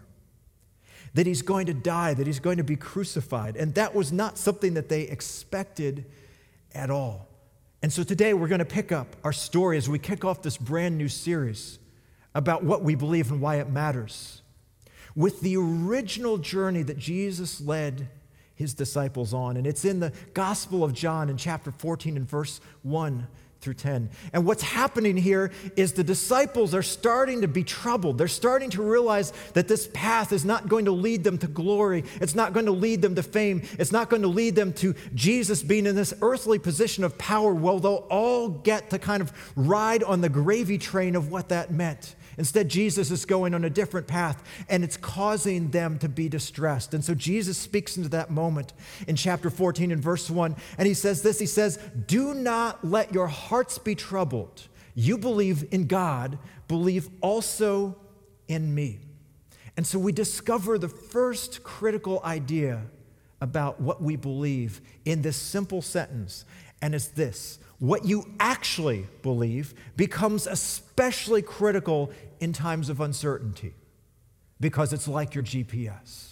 that 1.13 1.25
he's 1.25 1.41
going 1.41 1.65
to 1.65 1.73
die, 1.73 2.13
that 2.13 2.27
he's 2.27 2.39
going 2.39 2.57
to 2.57 2.63
be 2.63 2.75
crucified. 2.75 3.57
And 3.57 3.73
that 3.75 3.93
was 3.93 4.11
not 4.11 4.37
something 4.37 4.75
that 4.75 4.87
they 4.87 5.01
expected 5.01 6.05
at 6.73 6.89
all. 6.89 7.27
And 7.83 7.91
so 7.91 8.03
today 8.03 8.33
we're 8.33 8.47
going 8.47 8.59
to 8.59 8.65
pick 8.65 8.91
up 8.91 9.15
our 9.23 9.33
story 9.33 9.77
as 9.77 9.89
we 9.89 9.99
kick 9.99 10.23
off 10.23 10.43
this 10.43 10.57
brand 10.57 10.97
new 10.97 11.09
series 11.09 11.79
about 12.33 12.63
what 12.63 12.83
we 12.83 12.95
believe 12.95 13.31
and 13.31 13.41
why 13.41 13.55
it 13.55 13.69
matters. 13.69 14.41
With 15.15 15.41
the 15.41 15.57
original 15.57 16.37
journey 16.37 16.83
that 16.83 16.97
Jesus 16.97 17.59
led 17.59 18.07
his 18.55 18.73
disciples 18.73 19.33
on. 19.33 19.57
And 19.57 19.67
it's 19.67 19.83
in 19.83 19.99
the 19.99 20.13
Gospel 20.33 20.83
of 20.83 20.93
John 20.93 21.29
in 21.29 21.37
chapter 21.37 21.71
14 21.71 22.15
and 22.15 22.29
verse 22.29 22.61
1 22.83 23.27
through 23.59 23.73
10. 23.75 24.09
And 24.33 24.45
what's 24.45 24.63
happening 24.63 25.15
here 25.15 25.51
is 25.75 25.93
the 25.93 26.03
disciples 26.03 26.73
are 26.73 26.81
starting 26.81 27.41
to 27.41 27.47
be 27.47 27.63
troubled. 27.63 28.17
They're 28.17 28.27
starting 28.27 28.71
to 28.71 28.81
realize 28.81 29.33
that 29.53 29.67
this 29.67 29.87
path 29.93 30.31
is 30.31 30.43
not 30.43 30.67
going 30.67 30.85
to 30.85 30.91
lead 30.91 31.23
them 31.23 31.37
to 31.39 31.47
glory. 31.47 32.03
It's 32.19 32.33
not 32.33 32.53
going 32.53 32.65
to 32.65 32.71
lead 32.71 33.01
them 33.01 33.15
to 33.15 33.23
fame. 33.23 33.61
It's 33.77 33.91
not 33.91 34.09
going 34.09 34.23
to 34.23 34.27
lead 34.27 34.55
them 34.55 34.73
to 34.73 34.95
Jesus 35.13 35.61
being 35.61 35.85
in 35.85 35.95
this 35.95 36.13
earthly 36.21 36.57
position 36.57 37.03
of 37.03 37.17
power. 37.17 37.53
Well, 37.53 37.79
they'll 37.79 38.07
all 38.09 38.49
get 38.49 38.89
to 38.89 38.99
kind 38.99 39.21
of 39.21 39.31
ride 39.55 40.01
on 40.03 40.21
the 40.21 40.29
gravy 40.29 40.79
train 40.79 41.15
of 41.15 41.31
what 41.31 41.49
that 41.49 41.71
meant. 41.71 42.15
Instead, 42.41 42.67
Jesus 42.69 43.11
is 43.11 43.23
going 43.23 43.53
on 43.53 43.63
a 43.65 43.69
different 43.69 44.07
path, 44.07 44.41
and 44.67 44.83
it's 44.83 44.97
causing 44.97 45.69
them 45.69 45.99
to 45.99 46.09
be 46.09 46.27
distressed. 46.27 46.95
And 46.95 47.05
so 47.05 47.13
Jesus 47.13 47.55
speaks 47.55 47.97
into 47.97 48.09
that 48.09 48.31
moment 48.31 48.73
in 49.07 49.15
chapter 49.15 49.51
14 49.51 49.91
and 49.91 50.01
verse 50.01 50.27
1, 50.27 50.55
and 50.79 50.87
he 50.87 50.95
says 50.95 51.21
this 51.21 51.37
He 51.37 51.45
says, 51.45 51.77
Do 52.07 52.33
not 52.33 52.83
let 52.83 53.13
your 53.13 53.27
hearts 53.27 53.77
be 53.77 53.93
troubled. 53.93 54.67
You 54.95 55.19
believe 55.19 55.71
in 55.71 55.85
God, 55.85 56.39
believe 56.67 57.09
also 57.21 57.95
in 58.47 58.73
me. 58.73 59.01
And 59.77 59.85
so 59.85 59.99
we 59.99 60.11
discover 60.11 60.79
the 60.79 60.89
first 60.89 61.61
critical 61.61 62.21
idea 62.25 62.81
about 63.39 63.79
what 63.79 64.01
we 64.01 64.15
believe 64.15 64.81
in 65.05 65.21
this 65.21 65.37
simple 65.37 65.83
sentence, 65.83 66.45
and 66.81 66.95
it's 66.95 67.07
this 67.07 67.59
what 67.81 68.05
you 68.05 68.23
actually 68.39 69.07
believe 69.23 69.73
becomes 69.97 70.45
especially 70.45 71.41
critical 71.41 72.11
in 72.39 72.53
times 72.53 72.89
of 72.89 73.01
uncertainty 73.01 73.73
because 74.59 74.93
it's 74.93 75.07
like 75.07 75.33
your 75.33 75.43
GPS. 75.43 76.27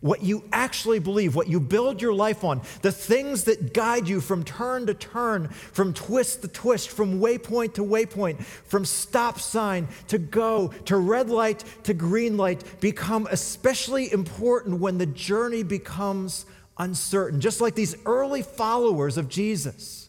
What 0.00 0.22
you 0.22 0.44
actually 0.52 0.98
believe, 0.98 1.34
what 1.34 1.48
you 1.48 1.58
build 1.58 2.02
your 2.02 2.12
life 2.12 2.44
on, 2.44 2.60
the 2.82 2.92
things 2.92 3.44
that 3.44 3.72
guide 3.72 4.08
you 4.08 4.20
from 4.20 4.44
turn 4.44 4.86
to 4.86 4.94
turn, 4.94 5.48
from 5.48 5.94
twist 5.94 6.42
to 6.42 6.48
twist, 6.48 6.90
from 6.90 7.18
waypoint 7.18 7.74
to 7.74 7.84
waypoint, 7.84 8.42
from 8.42 8.84
stop 8.84 9.40
sign 9.40 9.88
to 10.08 10.18
go, 10.18 10.68
to 10.84 10.98
red 10.98 11.30
light 11.30 11.64
to 11.84 11.94
green 11.94 12.36
light, 12.36 12.62
become 12.80 13.26
especially 13.30 14.12
important 14.12 14.80
when 14.80 14.98
the 14.98 15.06
journey 15.06 15.62
becomes 15.62 16.44
uncertain, 16.80 17.40
just 17.40 17.60
like 17.60 17.74
these 17.74 17.94
early 18.06 18.42
followers 18.42 19.16
of 19.16 19.28
Jesus. 19.28 20.08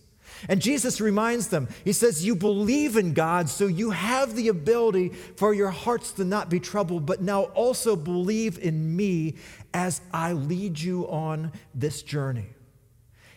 And 0.49 0.61
Jesus 0.61 0.99
reminds 0.99 1.49
them, 1.49 1.67
He 1.83 1.93
says, 1.93 2.25
You 2.25 2.35
believe 2.35 2.97
in 2.97 3.13
God, 3.13 3.47
so 3.49 3.67
you 3.67 3.91
have 3.91 4.35
the 4.35 4.47
ability 4.47 5.09
for 5.09 5.53
your 5.53 5.69
hearts 5.69 6.13
to 6.13 6.23
not 6.23 6.49
be 6.49 6.59
troubled, 6.59 7.05
but 7.05 7.21
now 7.21 7.43
also 7.43 7.95
believe 7.95 8.57
in 8.57 8.95
me 8.95 9.35
as 9.73 10.01
I 10.11 10.33
lead 10.33 10.79
you 10.79 11.07
on 11.09 11.51
this 11.75 12.01
journey. 12.01 12.47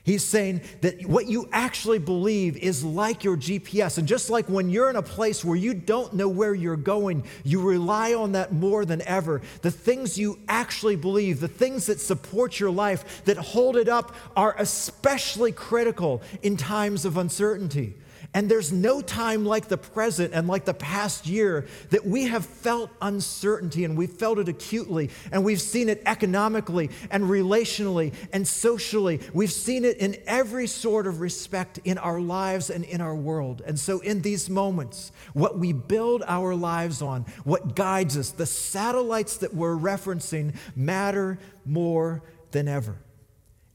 He's 0.05 0.23
saying 0.23 0.61
that 0.83 1.07
what 1.07 1.29
you 1.29 1.49
actually 1.51 1.99
believe 1.99 2.59
is 2.59 2.85
like 2.85 3.25
your 3.25 3.39
GPS. 3.39 3.97
And 3.97 4.07
just 4.07 4.29
like 4.29 4.51
when 4.51 4.69
you're 4.69 4.91
in 4.91 4.97
a 4.97 5.03
place 5.03 5.43
where 5.43 5.57
you 5.57 5.73
don't 5.73 6.13
know 6.13 6.29
where 6.29 6.55
you're 6.55 6.77
going, 6.77 7.25
you 7.43 7.63
rely 7.63 8.13
on 8.13 8.33
that 8.33 8.53
more 8.53 8.85
than 8.85 9.01
ever. 9.03 9.41
The 9.63 9.71
things 9.71 10.19
you 10.19 10.39
actually 10.47 10.97
believe, 10.97 11.41
the 11.41 11.49
things 11.49 11.87
that 11.87 12.01
support 12.01 12.61
your 12.61 12.71
life, 12.71 13.25
that 13.25 13.39
hold 13.39 13.79
it 13.79 13.89
up, 13.89 14.15
are 14.37 14.55
especially 14.59 15.53
critical 15.53 16.21
in 16.43 16.59
times 16.59 17.07
of 17.07 17.17
uncertainty. 17.17 17.95
And 18.35 18.51
there's 18.51 18.73
no 18.73 19.01
time 19.01 19.47
like 19.47 19.69
the 19.69 19.79
present 19.79 20.35
and 20.35 20.49
like 20.49 20.65
the 20.65 20.75
past 20.75 21.27
year 21.27 21.67
that 21.91 22.05
we 22.05 22.25
have 22.25 22.45
felt 22.45 22.91
uncertainty 23.01 23.85
and 23.85 23.97
we've 23.97 24.11
felt 24.11 24.41
it 24.41 24.49
acutely 24.49 25.11
and 25.31 25.45
we've 25.45 25.61
seen 25.61 25.89
it 25.89 26.03
economically 26.05 26.91
and 27.13 27.25
relationally 27.25 28.13
and 28.33 28.47
socially. 28.47 29.21
We've 29.33 29.53
seen 29.53 29.85
it 29.85 29.99
in 29.99 30.17
every 30.27 30.67
sort 30.67 31.07
of 31.07 31.21
respect 31.21 31.79
in 31.85 31.97
our 31.97 32.21
lives 32.21 32.71
and 32.71 32.85
in 32.85 33.01
our 33.01 33.15
world. 33.15 33.63
And 33.65 33.79
so, 33.79 34.01
in 34.01 34.23
these 34.23 34.51
moments, 34.51 35.13
what 35.33 35.57
we 35.57 35.73
build 35.73 36.25
our 36.27 36.57
lives 36.57 37.03
on, 37.03 37.27
what 37.45 37.77
guides 37.77 38.19
us, 38.19 38.31
the 38.31 38.47
satellites 38.47 39.37
that 39.39 39.55
we're 39.55 39.77
referencing 39.77 40.57
matter 40.75 41.39
more 41.65 42.23
than 42.51 42.67
ever. 42.67 42.97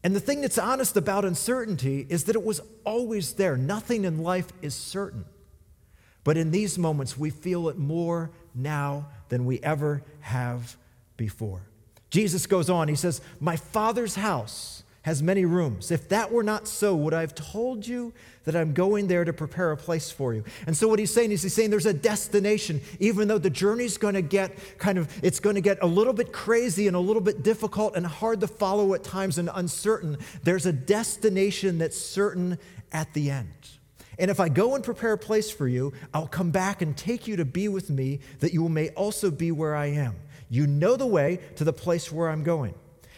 And 0.04 0.16
the 0.16 0.20
thing 0.20 0.42
that's 0.42 0.58
honest 0.58 0.96
about 0.96 1.26
uncertainty 1.26 2.06
is 2.10 2.26
that 2.26 2.36
it 2.36 2.44
was 2.44 2.62
always 2.86 3.34
there. 3.34 3.58
Nothing 3.58 4.06
in 4.06 4.20
life 4.20 4.48
is 4.62 4.74
certain. 4.74 5.26
But 6.24 6.38
in 6.38 6.52
these 6.52 6.78
moments, 6.78 7.18
we 7.18 7.30
feel 7.30 7.70
it 7.70 7.78
more 7.78 8.32
now 8.56 9.08
than 9.30 9.46
we 9.46 9.60
ever 9.62 10.04
have 10.22 10.78
before. 11.18 11.62
Jesus 12.10 12.46
goes 12.46 12.70
on, 12.70 12.88
he 12.88 12.96
says, 12.96 13.22
My 13.40 13.56
Father's 13.56 14.16
house 14.16 14.84
has 15.04 15.24
many 15.24 15.46
rooms. 15.46 15.92
If 15.92 16.10
that 16.10 16.32
were 16.32 16.44
not 16.44 16.68
so, 16.68 16.96
would 16.96 17.14
I 17.14 17.22
have 17.22 17.34
told 17.34 17.88
you 17.88 18.14
that 18.44 18.56
I'm 18.56 18.74
going 18.74 19.08
there 19.08 19.24
to 19.24 19.32
prepare 19.32 19.72
a 19.72 19.78
place 19.78 20.12
for 20.12 20.34
you? 20.34 20.44
And 20.68 20.76
so 20.76 20.88
what 20.88 21.00
he's 21.00 21.14
saying 21.14 21.32
is 21.32 21.42
he's 21.42 21.54
saying 21.54 21.70
there's 21.70 21.86
a 21.86 21.94
destination, 21.94 22.82
even 23.00 23.28
though 23.28 23.38
the 23.38 23.50
journey's 23.50 23.98
going 23.98 24.16
to 24.16 24.22
get 24.22 24.58
kind 24.78 24.98
of, 24.98 25.10
it's 25.24 25.40
going 25.40 25.56
to 25.56 25.62
get 25.62 25.82
a 25.82 25.88
little 25.88 26.14
bit 26.14 26.34
crazy 26.34 26.88
and 26.88 26.96
a 26.96 27.00
little 27.00 27.22
bit 27.22 27.44
difficult 27.44 27.96
and 27.96 28.06
hard 28.06 28.42
to 28.42 28.48
follow 28.48 28.94
at 28.94 29.04
times 29.04 29.38
and 29.38 29.50
uncertain. 29.54 30.18
There's 30.44 30.66
a 30.66 30.74
destination 30.74 31.78
that's 31.78 31.98
certain 31.98 32.60
at 32.92 33.14
the 33.14 33.32
end. 33.32 33.48
And 34.18 34.30
if 34.30 34.42
I 34.42 34.50
go 34.50 34.76
and 34.76 34.84
prepare 34.84 35.14
a 35.14 35.18
place 35.18 35.50
for 35.50 35.66
you, 35.66 35.94
I'll 36.14 36.28
come 36.28 36.52
back 36.52 36.82
and 36.82 36.96
take 36.98 37.26
you 37.26 37.38
to 37.38 37.46
be 37.46 37.70
with 37.70 37.90
me, 37.90 38.20
that 38.40 38.54
you 38.54 38.68
may 38.68 38.90
also 38.90 39.32
be 39.32 39.54
where 39.54 39.76
I 39.76 39.88
am. 39.88 40.16
You 40.50 40.68
know 40.68 40.98
the 40.98 41.08
way 41.08 41.40
to 41.56 41.64
the 41.64 41.72
place 41.72 42.12
where 42.12 42.30
I'm 42.30 42.44
going. 42.44 42.74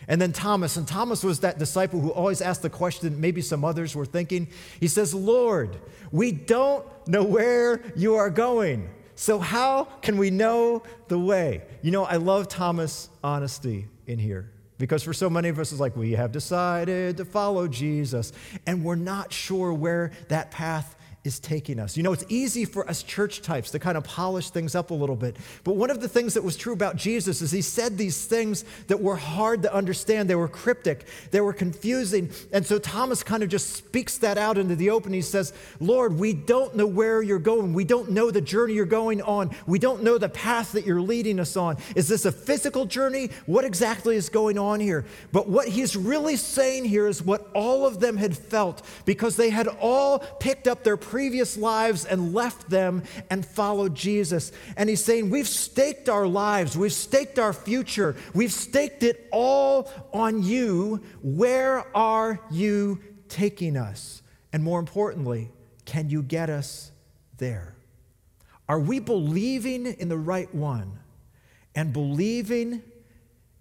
And 0.08 0.22
then 0.22 0.34
Thomas, 0.34 0.77
and 0.77 0.88
Thomas 0.88 1.24
was 1.24 1.41
that 1.41 1.60
disciple 1.60 2.00
who 2.00 2.10
always 2.10 2.41
asked 2.41 2.62
the 2.62 2.70
question, 2.70 3.22
maybe 3.22 3.41
some 3.41 3.63
others 3.63 3.96
were 3.96 4.05
thinking. 4.05 4.48
He 4.79 4.88
says, 4.88 5.13
Lord, 5.13 5.77
we 6.12 6.31
don't 6.31 6.86
know 7.08 7.24
where 7.24 7.81
you 7.96 8.15
are 8.15 8.29
going. 8.29 8.89
So 9.15 9.39
how 9.39 9.86
can 10.01 10.17
we 10.17 10.31
know 10.31 10.84
the 11.08 11.20
way? 11.20 11.62
You 11.81 11.91
know, 11.91 12.05
I 12.05 12.15
love 12.15 12.48
Thomas' 12.48 13.10
honesty 13.24 13.88
in 14.08 14.17
here. 14.17 14.50
Because 14.79 15.03
for 15.03 15.13
so 15.13 15.29
many 15.29 15.50
of 15.50 15.60
us, 15.60 15.72
it's 15.72 15.79
like 15.79 15.96
we 15.96 16.13
have 16.13 16.31
decided 16.31 17.17
to 17.17 17.25
follow 17.25 17.67
Jesus, 17.67 18.34
and 18.65 18.84
we're 18.84 18.96
not 18.96 19.31
sure 19.31 19.72
where 19.72 20.12
that 20.29 20.50
path 20.50 20.96
is 21.24 21.40
taking 21.40 21.80
us. 21.80 21.96
You 21.96 22.04
know, 22.04 22.13
it's 22.13 22.25
easy 22.30 22.66
for 22.66 22.90
us 22.90 23.04
church 23.04 23.44
types 23.44 23.70
to 23.72 23.80
kind 23.80 23.96
of 23.96 24.04
polish 24.04 24.50
things 24.50 24.74
up 24.74 24.90
a 24.90 24.94
little 24.94 25.16
bit. 25.16 25.38
But 25.63 25.75
one 25.75 25.92
of 25.92 26.01
the 26.01 26.08
things 26.08 26.34
that 26.34 26.44
was 26.44 26.58
true 26.58 26.74
about 26.74 26.96
Jesus 26.96 27.44
is 27.44 27.51
he 27.51 27.62
said 27.62 27.96
these 27.98 28.25
things 28.25 28.66
that 28.88 29.00
were 29.00 29.16
hard 29.16 29.62
to 29.63 29.74
understand. 29.74 30.30
They 30.30 30.36
were 30.36 30.48
cryptic, 30.48 31.06
they 31.30 31.42
were 31.42 31.54
confusing. 31.54 32.32
And 32.51 32.66
so 32.66 32.80
Thomas 32.80 33.22
kind 33.22 33.44
of 33.44 33.50
just 33.50 33.74
speaks 33.74 34.18
that 34.20 34.40
out 34.40 34.58
into 34.58 34.75
the 34.75 34.90
open. 34.90 35.13
He 35.13 35.22
says, 35.22 35.54
Lord, 35.80 36.18
we 36.18 36.34
don't 36.34 36.75
know 36.75 36.88
where 36.88 37.22
you're 37.22 37.40
going. 37.40 37.74
We 37.74 37.84
don't 37.84 38.10
know 38.10 38.32
the 38.32 38.42
journey 38.42 38.74
you're 38.74 38.86
going 38.86 39.22
on. 39.22 39.56
We 39.68 39.78
don't 39.78 40.01
know 40.01 40.18
the 40.18 40.30
path 40.30 40.72
that 40.72 40.88
you're 40.88 41.01
leading 41.01 41.40
us 41.40 41.56
on. 41.56 41.78
Is 41.96 42.08
this 42.08 42.25
a 42.25 42.32
physical 42.32 42.86
journey? 42.86 43.30
What 43.46 43.63
exactly 43.63 44.16
is 44.16 44.30
going 44.30 44.58
on 44.58 44.80
here? 44.80 45.06
But 45.32 45.48
what 45.48 45.68
he's 45.68 45.96
really 45.96 46.36
saying 46.36 46.86
here 46.86 47.08
is 47.08 47.22
what 47.22 47.48
all 47.54 47.86
of 47.86 48.00
them 48.00 48.18
had 48.18 48.36
felt 48.36 48.82
because 49.06 49.36
they 49.36 49.51
had 49.51 49.68
all 49.68 50.20
picked 50.20 50.68
up 50.68 50.84
their 50.84 50.98
previous 51.12 51.58
lives 51.58 52.06
and 52.06 52.34
left 52.34 52.70
them 52.70 53.03
and 53.30 53.46
followed 53.46 53.94
Jesus. 53.94 54.53
And 54.77 54.89
he's 54.89 55.03
saying, 55.03 55.30
We've 55.30 55.48
staked 55.48 56.08
our 56.08 56.25
lives, 56.25 56.77
we've 56.77 56.94
staked 56.94 57.38
our 57.38 57.51
future, 57.51 58.15
we've 58.34 58.53
staked 58.53 59.03
it 59.03 59.27
all 59.30 59.91
on 60.13 60.41
you. 60.41 61.03
Where 61.22 61.86
are 61.96 62.39
you 62.50 63.01
taking 63.27 63.75
us? 63.75 64.22
And 64.53 64.63
more 64.63 64.80
importantly, 64.80 65.51
can 65.84 66.10
you 66.10 66.24
get 66.24 66.50
us 66.50 66.91
there? 67.38 67.75
Are 68.70 68.80
we 68.80 69.00
believing 69.00 69.86
in 69.86 70.08
the 70.08 70.18
right 70.18 70.53
one 70.56 70.98
and 71.75 71.91
believing 71.91 72.82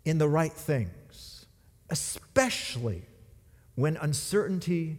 in 0.04 0.18
the 0.18 0.28
right 0.28 0.52
things, 0.52 1.46
especially 1.90 3.02
when 3.74 3.96
uncertainty 3.96 4.98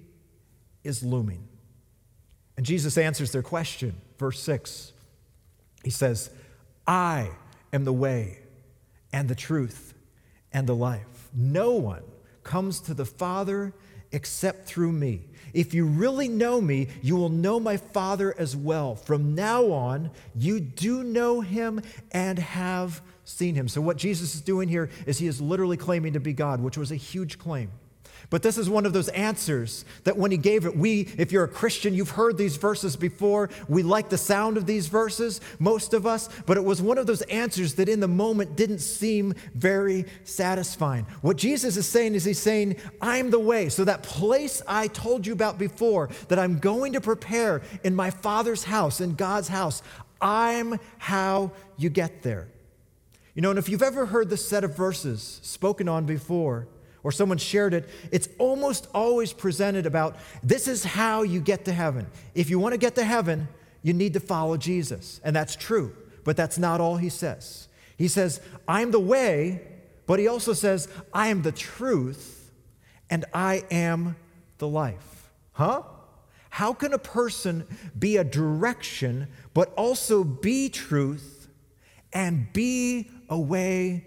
is 0.84 1.01
looming? 1.01 1.48
And 2.62 2.65
Jesus 2.68 2.96
answers 2.96 3.32
their 3.32 3.41
question. 3.41 3.96
Verse 4.20 4.39
6 4.41 4.94
He 5.84 5.89
says, 5.89 6.30
I 6.86 7.32
am 7.74 7.86
the 7.86 7.91
way 7.91 8.38
and 9.12 9.27
the 9.27 9.34
truth 9.34 9.96
and 10.53 10.68
the 10.68 10.75
life. 10.75 11.32
No 11.34 11.72
one 11.72 12.03
comes 12.44 12.80
to 12.82 12.94
the 12.94 13.03
Father 13.03 13.74
except 14.12 14.68
through 14.68 14.91
me. 14.91 15.24
If 15.56 15.74
you 15.74 15.88
really 15.88 16.27
know 16.27 16.62
me, 16.62 16.89
you 17.01 17.15
will 17.15 17.30
know 17.30 17.60
my 17.60 17.77
Father 17.77 18.36
as 18.38 18.56
well. 18.56 18.94
From 18.94 19.34
now 19.34 19.72
on, 19.72 20.12
you 20.36 20.60
do 20.60 21.03
know 21.03 21.41
him 21.41 21.82
and 22.12 22.38
have 22.38 23.01
seen 23.24 23.56
him. 23.56 23.70
So, 23.70 23.82
what 23.82 23.98
Jesus 23.98 24.36
is 24.36 24.41
doing 24.41 24.70
here 24.70 24.91
is 25.08 25.18
he 25.18 25.25
is 25.25 25.41
literally 25.41 25.77
claiming 25.77 26.13
to 26.13 26.20
be 26.20 26.34
God, 26.34 26.62
which 26.62 26.77
was 26.77 26.91
a 26.91 26.96
huge 26.96 27.39
claim. 27.39 27.72
But 28.32 28.44
this 28.44 28.58
is 28.58 28.70
one 28.70 28.86
of 28.86 28.94
those 28.94 29.10
answers 29.10 29.84
that 30.06 30.16
when 30.16 30.32
he 30.32 30.38
gave 30.38 30.66
it, 30.66 30.76
we, 30.76 31.02
if 31.18 31.34
you're 31.34 31.44
a 31.44 31.50
Christian, 31.50 31.94
you've 31.94 32.12
heard 32.12 32.38
these 32.38 32.56
verses 32.56 32.96
before. 32.96 33.50
We 33.68 33.84
like 33.84 34.08
the 34.08 34.18
sound 34.18 34.56
of 34.56 34.66
these 34.66 34.88
verses, 34.88 35.42
most 35.60 35.94
of 35.94 36.08
us, 36.08 36.30
but 36.46 36.56
it 36.56 36.64
was 36.64 36.82
one 36.82 36.98
of 36.98 37.08
those 37.08 37.24
answers 37.24 37.74
that 37.74 37.90
in 37.90 38.00
the 38.00 38.08
moment 38.08 38.56
didn't 38.56 38.80
seem 38.80 39.34
very 39.54 40.06
satisfying. 40.24 41.06
What 41.22 41.36
Jesus 41.36 41.76
is 41.76 41.86
saying 41.86 42.16
is 42.16 42.24
he's 42.24 42.40
saying, 42.40 42.78
I'm 43.02 43.32
the 43.32 43.40
way. 43.40 43.68
So 43.68 43.84
that 43.84 44.02
place 44.02 44.62
I 44.66 44.88
told 44.88 45.28
you 45.28 45.34
about 45.34 45.60
before 45.60 46.10
that 46.30 46.40
I'm 46.40 46.58
going 46.58 46.94
to 46.94 47.02
prepare 47.02 47.62
in 47.84 47.94
my 47.94 48.12
Father's 48.12 48.64
house, 48.64 49.02
in 49.02 49.16
God's 49.16 49.50
house, 49.50 49.84
I'm 50.22 50.80
how 51.00 51.52
you 51.76 51.90
get 51.90 52.24
there. 52.24 52.48
You 53.36 53.42
know, 53.42 53.50
and 53.50 53.60
if 53.60 53.68
you've 53.68 53.84
ever 53.84 54.06
heard 54.06 54.30
this 54.30 54.48
set 54.48 54.64
of 54.64 54.78
verses 54.78 55.42
spoken 55.44 55.90
on 55.90 56.06
before, 56.06 56.70
or 57.03 57.12
someone 57.12 57.38
shared 57.38 57.74
it, 57.74 57.89
it's 58.12 58.29
almost 58.38 58.88
always 58.93 59.34
presented 59.34 59.86
about 59.86 60.17
this 60.43 60.67
is 60.67 60.84
how 60.84 61.24
you 61.24 61.39
get 61.39 61.65
to 61.65 61.74
heaven. 61.74 62.08
If 62.36 62.50
you 62.50 62.60
want 62.60 62.74
to 62.74 62.77
get 62.77 62.96
to 62.96 63.03
heaven, 63.03 63.48
you 63.84 63.93
need 63.93 64.13
to 64.13 64.20
follow 64.20 64.58
Jesus. 64.58 65.20
And 65.24 65.36
that's 65.36 65.55
true. 65.55 65.96
but 66.24 66.38
that's 66.38 66.58
not 66.58 66.81
all 66.81 66.98
he 66.98 67.10
says. 67.10 67.67
He 67.98 68.08
says, 68.08 68.41
I'm 68.67 68.91
the 68.91 69.00
way, 69.00 69.62
but 70.05 70.20
he 70.20 70.27
also 70.27 70.53
says, 70.53 70.88
I 71.13 71.27
am 71.27 71.41
the 71.41 71.51
truth 71.51 72.51
and 73.10 73.25
I 73.34 73.63
am 73.72 74.15
the 74.58 74.67
life. 74.67 75.31
Huh? 75.53 75.84
How 76.50 76.74
can 76.74 76.93
a 76.93 76.98
person 76.98 77.65
be 77.98 78.17
a 78.17 78.24
direction, 78.24 79.27
but 79.53 79.74
also 79.75 80.24
be 80.24 80.70
truth 80.70 81.48
and 82.12 82.51
be 82.51 83.10
a 83.29 83.39
way 83.39 84.05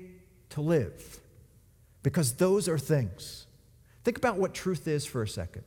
to 0.50 0.60
live? 0.60 1.20
Because 2.04 2.34
those 2.34 2.68
are 2.68 2.78
things. 2.78 3.46
Think 4.04 4.18
about 4.18 4.36
what 4.36 4.54
truth 4.54 4.86
is 4.86 5.04
for 5.04 5.22
a 5.22 5.28
second. 5.28 5.64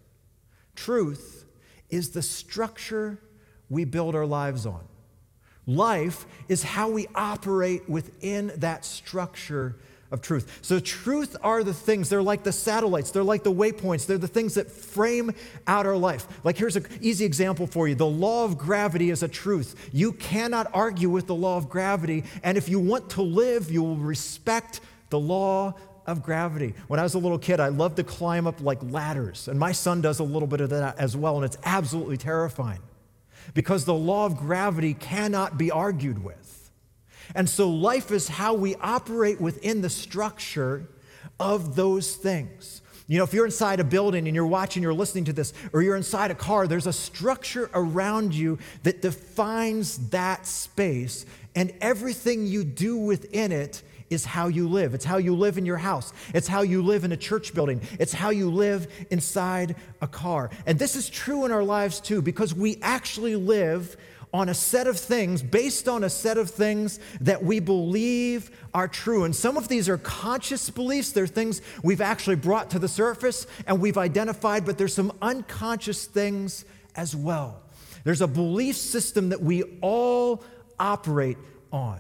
Truth 0.76 1.46
is 1.90 2.12
the 2.12 2.22
structure 2.22 3.20
we 3.70 3.84
build 3.84 4.16
our 4.16 4.26
lives 4.26 4.66
on. 4.66 4.86
Life 5.66 6.26
is 6.48 6.64
how 6.64 6.90
we 6.90 7.08
operate 7.16 7.90
within 7.90 8.54
that 8.58 8.86
structure 8.86 9.76
of 10.12 10.22
truth. 10.22 10.60
So, 10.62 10.80
truth 10.80 11.36
are 11.42 11.64
the 11.64 11.74
things, 11.74 12.08
they're 12.08 12.22
like 12.22 12.44
the 12.44 12.54
satellites, 12.54 13.12
they're 13.12 13.24
like 13.24 13.44
the 13.44 13.52
waypoints, 13.52 14.06
they're 14.06 14.18
the 14.18 14.28
things 14.28 14.54
that 14.54 14.72
frame 14.72 15.32
out 15.66 15.86
our 15.86 15.98
life. 15.98 16.28
Like, 16.46 16.56
here's 16.56 16.78
an 16.78 16.86
easy 17.02 17.26
example 17.26 17.68
for 17.68 17.88
you 17.88 17.96
the 17.96 18.06
law 18.06 18.46
of 18.46 18.58
gravity 18.58 19.10
is 19.10 19.24
a 19.24 19.28
truth. 19.28 19.90
You 19.92 20.14
cannot 20.14 20.68
argue 20.74 21.10
with 21.10 21.28
the 21.28 21.36
law 21.36 21.58
of 21.58 21.68
gravity, 21.68 22.24
and 22.44 22.58
if 22.58 22.70
you 22.70 22.80
want 22.80 23.10
to 23.12 23.22
live, 23.22 23.70
you 23.70 23.84
will 23.84 23.98
respect 23.98 24.80
the 25.10 25.20
law 25.20 25.74
of 26.08 26.24
gravity. 26.24 26.74
When 26.88 27.00
I 27.00 27.04
was 27.04 27.14
a 27.14 27.20
little 27.20 27.38
kid, 27.38 27.60
I 27.60 27.68
loved 27.68 27.98
to 27.98 28.04
climb 28.04 28.48
up 28.48 28.62
like 28.62 28.80
ladders, 28.82 29.48
and 29.48 29.60
my 29.60 29.74
son 29.74 30.02
does 30.02 30.20
a 30.20 30.24
little 30.24 30.48
bit 30.48 30.62
of 30.62 30.70
that 30.72 30.98
as 30.98 31.16
well, 31.16 31.36
and 31.36 31.46
it's 31.46 31.58
absolutely 31.64 32.18
terrifying 32.18 32.80
because 33.54 33.86
the 33.86 33.94
law 33.94 34.26
of 34.26 34.38
gravity 34.38 34.94
cannot 34.94 35.58
be 35.58 35.70
argued 35.70 36.24
with. 36.24 36.72
And 37.36 37.50
so 37.50 37.70
life 37.70 38.12
is 38.12 38.30
how 38.30 38.54
we 38.54 38.76
operate 38.76 39.42
within 39.42 39.82
the 39.82 39.90
structure 39.90 40.88
of 41.40 41.76
those 41.76 42.16
things. 42.16 42.82
You 43.10 43.18
know, 43.18 43.24
if 43.24 43.34
you're 43.34 43.46
inside 43.46 43.80
a 43.80 43.86
building 43.86 44.28
and 44.28 44.36
you're 44.36 44.48
watching, 44.48 44.84
you're 44.84 44.94
listening 44.94 45.26
to 45.26 45.34
this, 45.34 45.54
or 45.72 45.82
you're 45.82 45.96
inside 45.96 46.32
a 46.32 46.36
car, 46.36 46.68
there's 46.68 46.88
a 46.88 46.94
structure 46.94 47.70
around 47.74 48.34
you 48.34 48.60
that 48.84 49.02
defines 49.02 50.10
that 50.10 50.46
space, 50.46 51.26
and 51.56 51.74
everything 51.82 52.48
you 52.48 52.64
do 52.64 52.98
within 52.98 53.52
it 53.52 53.82
is 54.10 54.26
how 54.26 54.48
you 54.48 54.68
live. 54.68 54.94
It's 54.94 55.06
how 55.06 55.18
you 55.18 55.36
live 55.36 55.58
in 55.58 55.66
your 55.66 55.78
house. 55.78 56.14
It's 56.34 56.48
how 56.48 56.62
you 56.62 56.82
live 56.82 57.04
in 57.04 57.12
a 57.12 57.18
church 57.18 57.54
building. 57.54 57.82
It's 58.00 58.14
how 58.14 58.30
you 58.30 58.50
live 58.50 58.88
inside 59.10 59.76
a 60.02 60.08
car. 60.08 60.50
And 60.66 60.80
this 60.80 60.96
is 60.96 61.10
true 61.10 61.46
in 61.46 61.52
our 61.52 61.64
lives 61.64 62.00
too, 62.00 62.22
because 62.22 62.54
we 62.54 62.80
actually 62.82 63.36
live 63.36 63.98
on 64.34 64.50
a 64.50 64.54
set 64.54 64.88
of 64.88 65.00
things, 65.00 65.42
based 65.42 65.88
on 65.88 66.04
a 66.04 66.10
set 66.10 66.38
of 66.38 66.50
things 66.50 67.00
that 67.22 67.44
we 67.44 67.60
believe 67.60 68.52
are 68.74 68.88
true. 68.88 69.24
And 69.24 69.36
some 69.36 69.58
of 69.58 69.68
these 69.68 69.88
are 69.88 69.98
conscious 69.98 70.70
beliefs. 70.70 71.12
They're 71.14 71.28
things 71.28 71.62
we've 71.82 72.02
actually 72.02 72.36
brought 72.36 72.72
to 72.72 72.80
the 72.80 72.90
surface 72.90 73.48
and 73.66 73.80
we've 73.80 73.98
identified, 73.98 74.66
but 74.66 74.78
there's 74.78 74.94
some 74.94 75.14
unconscious 75.22 76.06
things 76.06 76.66
as 76.96 77.16
well. 77.16 77.62
There's 78.04 78.22
a 78.22 78.28
belief 78.28 78.76
system 78.76 79.30
that 79.30 79.42
we 79.42 79.64
all 79.82 80.44
operate 80.80 81.38
on. 81.72 82.00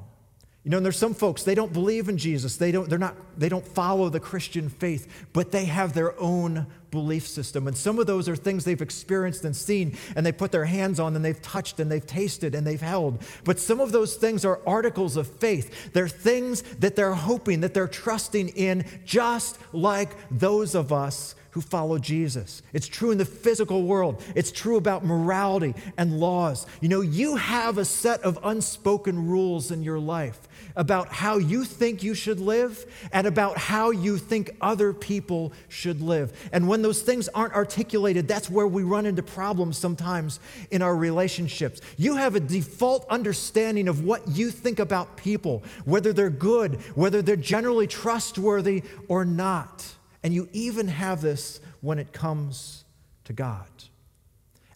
You 0.67 0.71
know, 0.71 0.77
and 0.79 0.85
there's 0.85 0.97
some 0.97 1.13
folks, 1.13 1.43
they 1.43 1.55
don't 1.55 1.71
believe 1.71 2.09
in 2.09 2.17
Jesus. 2.17 2.57
They 2.57 2.73
don't, 2.73 2.89
they're 2.89 2.99
not, 2.99 3.15
they 3.37 3.47
don't 3.47 3.65
follow 3.65 4.09
the 4.09 4.19
Christian 4.19 4.67
faith, 4.67 5.25
but 5.31 5.49
they 5.49 5.63
have 5.63 5.93
their 5.93 6.19
own 6.19 6.67
belief 6.91 7.25
system. 7.25 7.69
And 7.69 7.77
some 7.77 7.99
of 7.99 8.05
those 8.05 8.27
are 8.27 8.35
things 8.35 8.65
they've 8.65 8.81
experienced 8.81 9.45
and 9.45 9.55
seen, 9.55 9.95
and 10.17 10.25
they 10.25 10.33
put 10.33 10.51
their 10.51 10.65
hands 10.65 10.99
on, 10.99 11.15
and 11.15 11.23
they've 11.23 11.41
touched, 11.41 11.79
and 11.79 11.89
they've 11.89 12.05
tasted, 12.05 12.53
and 12.53 12.67
they've 12.67 12.81
held. 12.81 13.23
But 13.45 13.61
some 13.61 13.79
of 13.79 13.93
those 13.93 14.17
things 14.17 14.43
are 14.43 14.59
articles 14.67 15.15
of 15.15 15.27
faith. 15.27 15.93
They're 15.93 16.09
things 16.09 16.63
that 16.79 16.97
they're 16.97 17.13
hoping, 17.13 17.61
that 17.61 17.73
they're 17.73 17.87
trusting 17.87 18.49
in, 18.49 18.83
just 19.05 19.59
like 19.71 20.17
those 20.29 20.75
of 20.75 20.91
us 20.91 21.35
who 21.51 21.61
follow 21.61 21.97
Jesus. 21.97 22.61
It's 22.73 22.87
true 22.87 23.11
in 23.11 23.17
the 23.17 23.25
physical 23.25 23.83
world, 23.83 24.21
it's 24.35 24.51
true 24.51 24.75
about 24.75 25.05
morality 25.05 25.75
and 25.97 26.19
laws. 26.19 26.67
You 26.81 26.89
know, 26.89 26.99
you 26.99 27.37
have 27.37 27.77
a 27.77 27.85
set 27.85 28.21
of 28.23 28.37
unspoken 28.43 29.29
rules 29.29 29.71
in 29.71 29.81
your 29.81 29.97
life 29.97 30.46
about 30.77 31.09
how 31.09 31.37
you 31.37 31.65
think 31.65 32.03
you 32.03 32.13
should 32.13 32.39
live 32.39 32.85
and 33.11 33.27
about 33.27 33.57
how 33.57 33.89
you 33.89 34.17
think 34.17 34.55
other 34.61 34.93
people 34.93 35.51
should 35.67 35.99
live. 35.99 36.31
And 36.53 36.67
when 36.69 36.83
those 36.83 37.01
things 37.01 37.27
aren't 37.29 37.53
articulated, 37.53 38.27
that's 38.27 38.49
where 38.49 38.67
we 38.67 38.83
run 38.83 39.05
into 39.05 39.23
problems 39.23 39.77
sometimes 39.77 40.39
in 40.71 40.81
our 40.81 40.95
relationships. 40.95 41.81
You 41.97 42.15
have 42.15 42.35
a 42.35 42.39
default 42.39 43.05
understanding 43.09 43.89
of 43.89 44.05
what 44.05 44.25
you 44.29 44.51
think 44.51 44.79
about 44.79 45.17
people, 45.17 45.63
whether 45.83 46.13
they're 46.13 46.29
good, 46.29 46.75
whether 46.95 47.21
they're 47.21 47.35
generally 47.35 47.87
trustworthy 47.87 48.83
or 49.09 49.25
not. 49.25 49.85
And 50.23 50.33
you 50.33 50.47
even 50.53 50.87
have 50.87 51.21
this 51.21 51.59
when 51.81 51.97
it 51.97 52.13
comes 52.13 52.85
to 53.25 53.33
God. 53.33 53.65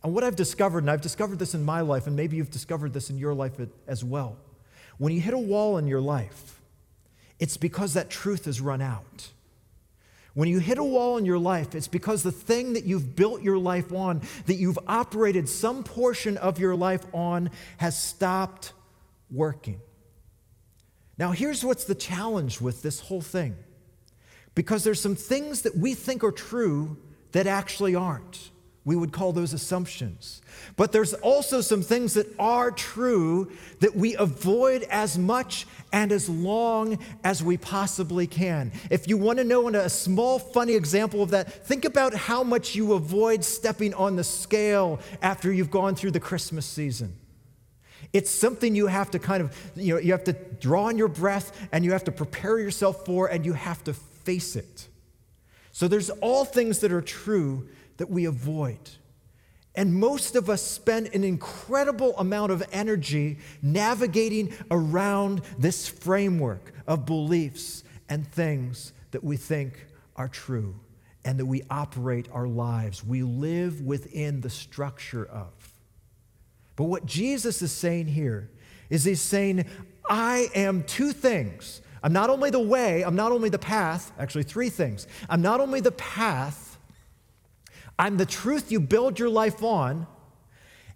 And 0.03 0.15
what 0.15 0.23
I've 0.23 0.35
discovered, 0.35 0.79
and 0.79 0.89
I've 0.89 1.01
discovered 1.01 1.37
this 1.37 1.53
in 1.53 1.63
my 1.63 1.81
life, 1.81 2.07
and 2.07 2.15
maybe 2.15 2.37
you've 2.37 2.49
discovered 2.49 2.91
this 2.91 3.11
in 3.11 3.19
your 3.19 3.35
life 3.35 3.53
as 3.87 4.03
well, 4.03 4.37
when 4.97 5.13
you 5.13 5.21
hit 5.21 5.33
a 5.33 5.39
wall 5.39 5.77
in 5.77 5.87
your 5.87 6.01
life, 6.01 6.59
it's 7.39 7.57
because 7.57 7.93
that 7.95 8.09
truth 8.09 8.45
has 8.45 8.61
run 8.61 8.81
out. 8.81 9.29
When 10.33 10.47
you 10.47 10.59
hit 10.59 10.77
a 10.77 10.83
wall 10.83 11.17
in 11.17 11.25
your 11.25 11.39
life, 11.39 11.75
it's 11.75 11.89
because 11.89 12.23
the 12.23 12.31
thing 12.31 12.73
that 12.73 12.85
you've 12.85 13.15
built 13.15 13.41
your 13.41 13.57
life 13.57 13.91
on, 13.91 14.21
that 14.45 14.55
you've 14.55 14.79
operated 14.87 15.49
some 15.49 15.83
portion 15.83 16.37
of 16.37 16.57
your 16.57 16.75
life 16.75 17.03
on, 17.13 17.49
has 17.77 18.01
stopped 18.01 18.71
working. 19.29 19.81
Now, 21.17 21.31
here's 21.31 21.63
what's 21.63 21.83
the 21.83 21.95
challenge 21.95 22.61
with 22.61 22.81
this 22.81 22.99
whole 22.99 23.21
thing 23.21 23.55
because 24.55 24.83
there's 24.83 25.01
some 25.01 25.15
things 25.15 25.61
that 25.61 25.77
we 25.77 25.93
think 25.93 26.23
are 26.23 26.31
true 26.31 26.97
that 27.31 27.47
actually 27.47 27.95
aren't. 27.95 28.51
We 28.83 28.95
would 28.95 29.11
call 29.11 29.31
those 29.31 29.53
assumptions. 29.53 30.41
But 30.75 30.91
there's 30.91 31.13
also 31.13 31.61
some 31.61 31.83
things 31.83 32.15
that 32.15 32.27
are 32.39 32.71
true 32.71 33.51
that 33.79 33.95
we 33.95 34.15
avoid 34.15 34.83
as 34.89 35.19
much 35.19 35.67
and 35.93 36.11
as 36.11 36.27
long 36.27 36.97
as 37.23 37.43
we 37.43 37.57
possibly 37.57 38.25
can. 38.25 38.71
If 38.89 39.07
you 39.07 39.17
want 39.17 39.37
to 39.37 39.43
know 39.43 39.67
a 39.67 39.89
small, 39.89 40.39
funny 40.39 40.73
example 40.73 41.21
of 41.21 41.29
that, 41.29 41.65
think 41.67 41.85
about 41.85 42.15
how 42.15 42.43
much 42.43 42.73
you 42.73 42.93
avoid 42.93 43.43
stepping 43.43 43.93
on 43.93 44.15
the 44.15 44.23
scale 44.23 44.99
after 45.21 45.53
you've 45.53 45.71
gone 45.71 45.93
through 45.93 46.11
the 46.11 46.19
Christmas 46.19 46.65
season. 46.65 47.13
It's 48.13 48.31
something 48.31 48.75
you 48.75 48.87
have 48.87 49.11
to 49.11 49.19
kind 49.19 49.43
of, 49.43 49.55
you 49.75 49.93
know, 49.93 49.99
you 49.99 50.11
have 50.11 50.23
to 50.23 50.33
draw 50.33 50.89
in 50.89 50.97
your 50.97 51.07
breath 51.07 51.55
and 51.71 51.85
you 51.85 51.91
have 51.91 52.03
to 52.05 52.11
prepare 52.11 52.57
yourself 52.57 53.05
for 53.05 53.27
and 53.27 53.45
you 53.45 53.53
have 53.53 53.83
to 53.83 53.93
face 53.93 54.55
it. 54.55 54.87
So 55.71 55.87
there's 55.87 56.09
all 56.09 56.43
things 56.43 56.79
that 56.79 56.91
are 56.91 57.01
true 57.01 57.69
that 58.01 58.09
we 58.09 58.25
avoid. 58.25 58.79
And 59.75 59.93
most 59.93 60.35
of 60.35 60.49
us 60.49 60.63
spend 60.63 61.13
an 61.13 61.23
incredible 61.23 62.17
amount 62.17 62.51
of 62.51 62.63
energy 62.71 63.37
navigating 63.61 64.55
around 64.71 65.43
this 65.59 65.87
framework 65.87 66.73
of 66.87 67.05
beliefs 67.05 67.83
and 68.09 68.27
things 68.27 68.91
that 69.11 69.23
we 69.23 69.37
think 69.37 69.85
are 70.15 70.27
true 70.27 70.79
and 71.23 71.39
that 71.39 71.45
we 71.45 71.61
operate 71.69 72.27
our 72.33 72.47
lives. 72.47 73.05
We 73.05 73.21
live 73.21 73.81
within 73.81 74.41
the 74.41 74.49
structure 74.49 75.27
of. 75.27 75.53
But 76.75 76.85
what 76.85 77.05
Jesus 77.05 77.61
is 77.61 77.71
saying 77.71 78.07
here 78.07 78.49
is 78.89 79.03
he's 79.03 79.21
saying, 79.21 79.65
I 80.09 80.49
am 80.55 80.85
two 80.85 81.11
things. 81.11 81.83
I'm 82.01 82.13
not 82.13 82.31
only 82.31 82.49
the 82.49 82.59
way, 82.59 83.03
I'm 83.03 83.15
not 83.15 83.31
only 83.31 83.49
the 83.49 83.59
path, 83.59 84.11
actually, 84.17 84.41
three 84.41 84.69
things. 84.69 85.05
I'm 85.29 85.43
not 85.43 85.59
only 85.59 85.81
the 85.81 85.91
path 85.91 86.70
I'm 88.01 88.17
the 88.17 88.25
truth 88.25 88.71
you 88.71 88.79
build 88.79 89.19
your 89.19 89.29
life 89.29 89.61
on, 89.61 90.07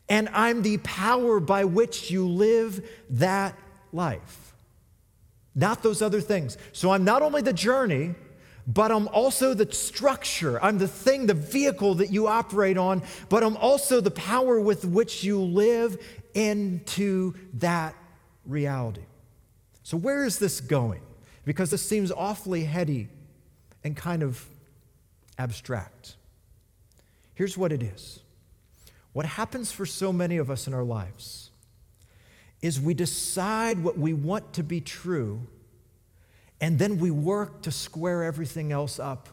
and 0.10 0.28
I'm 0.30 0.64
the 0.64 0.78
power 0.80 1.40
by 1.40 1.66
which 1.66 2.10
you 2.10 2.28
live 2.28 2.84
that 3.12 3.56
life. 3.94 4.56
Not 5.54 5.84
those 5.84 6.02
other 6.02 6.20
things. 6.20 6.58
So 6.72 6.90
I'm 6.90 7.04
not 7.04 7.22
only 7.22 7.44
the 7.44 7.54
journey, 7.54 8.16
but 8.66 8.92
I'm 8.92 9.08
also 9.10 9.54
the 9.54 9.72
structure. 9.72 10.60
I'm 10.64 10.80
the 10.80 10.88
thing, 10.88 11.28
the 11.28 11.36
vehicle 11.36 11.94
that 11.94 12.12
you 12.12 12.26
operate 12.26 12.76
on, 12.76 13.04
but 13.30 13.44
I'm 13.44 13.56
also 13.58 14.02
the 14.02 14.10
power 14.10 14.60
with 14.60 14.84
which 14.84 15.24
you 15.24 15.40
live 15.40 16.04
into 16.34 17.36
that 17.54 17.94
reality. 18.48 19.06
So, 19.84 19.96
where 19.96 20.26
is 20.26 20.40
this 20.40 20.60
going? 20.60 21.02
Because 21.46 21.70
this 21.70 21.84
seems 21.84 22.12
awfully 22.12 22.64
heady 22.64 23.10
and 23.84 23.96
kind 23.96 24.24
of 24.24 24.44
abstract. 25.38 26.16
Here's 27.36 27.58
what 27.58 27.72
it 27.72 27.84
is 27.84 28.22
what 29.14 29.26
happens 29.26 29.72
for 29.72 29.86
so 29.86 30.12
many 30.12 30.36
of 30.38 30.52
us 30.52 30.68
in 30.68 30.74
our 30.74 30.84
lives 30.84 31.52
is 32.62 32.82
we 32.82 32.94
decide 32.94 33.82
what 33.82 33.98
we 33.98 34.12
want 34.12 34.54
to 34.54 34.64
be 34.64 34.82
true, 34.82 35.40
and 36.60 36.80
then 36.80 37.00
we 37.00 37.12
work 37.12 37.62
to 37.62 37.72
square 37.72 38.24
everything 38.24 38.72
else 38.72 39.00
up 39.00 39.30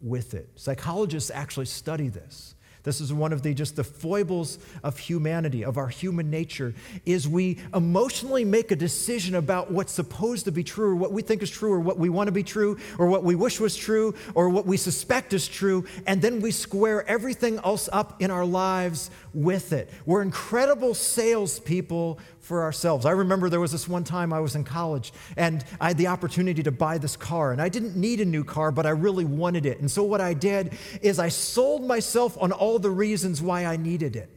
with 0.00 0.32
it. 0.34 0.48
Psychologists 0.56 1.30
actually 1.30 1.66
study 1.66 2.08
this. 2.08 2.54
This 2.86 3.00
is 3.00 3.12
one 3.12 3.32
of 3.32 3.42
the 3.42 3.52
just 3.52 3.74
the 3.74 3.82
foibles 3.82 4.60
of 4.84 4.96
humanity, 4.96 5.64
of 5.64 5.76
our 5.76 5.88
human 5.88 6.30
nature, 6.30 6.72
is 7.04 7.26
we 7.26 7.58
emotionally 7.74 8.44
make 8.44 8.70
a 8.70 8.76
decision 8.76 9.34
about 9.34 9.72
what's 9.72 9.92
supposed 9.92 10.44
to 10.44 10.52
be 10.52 10.62
true, 10.62 10.90
or 10.90 10.94
what 10.94 11.10
we 11.10 11.20
think 11.20 11.42
is 11.42 11.50
true, 11.50 11.72
or 11.72 11.80
what 11.80 11.98
we 11.98 12.08
want 12.08 12.28
to 12.28 12.32
be 12.32 12.44
true, 12.44 12.78
or 12.96 13.08
what 13.08 13.24
we 13.24 13.34
wish 13.34 13.58
was 13.58 13.74
true, 13.74 14.14
or 14.34 14.48
what 14.48 14.66
we 14.66 14.76
suspect 14.76 15.32
is 15.32 15.48
true, 15.48 15.84
and 16.06 16.22
then 16.22 16.40
we 16.40 16.52
square 16.52 17.04
everything 17.08 17.58
else 17.64 17.88
up 17.92 18.22
in 18.22 18.30
our 18.30 18.44
lives 18.44 19.10
with 19.34 19.72
it. 19.72 19.90
We're 20.06 20.22
incredible 20.22 20.94
salespeople 20.94 22.20
for 22.46 22.62
ourselves. 22.62 23.04
I 23.04 23.10
remember 23.10 23.50
there 23.50 23.60
was 23.60 23.72
this 23.72 23.88
one 23.88 24.04
time 24.04 24.32
I 24.32 24.38
was 24.38 24.54
in 24.54 24.62
college 24.62 25.12
and 25.36 25.64
I 25.80 25.88
had 25.88 25.98
the 25.98 26.06
opportunity 26.06 26.62
to 26.62 26.70
buy 26.70 26.96
this 26.96 27.16
car, 27.16 27.50
and 27.50 27.60
I 27.60 27.68
didn't 27.68 27.96
need 27.96 28.20
a 28.20 28.24
new 28.24 28.44
car, 28.44 28.70
but 28.70 28.86
I 28.86 28.90
really 28.90 29.24
wanted 29.24 29.66
it. 29.66 29.80
And 29.80 29.90
so 29.90 30.04
what 30.04 30.20
I 30.20 30.32
did 30.32 30.78
is 31.02 31.18
I 31.18 31.28
sold 31.28 31.84
myself 31.84 32.38
on 32.40 32.52
all 32.52 32.78
the 32.78 32.90
reasons 32.90 33.42
why 33.42 33.66
I 33.66 33.76
needed 33.76 34.14
it. 34.14 34.30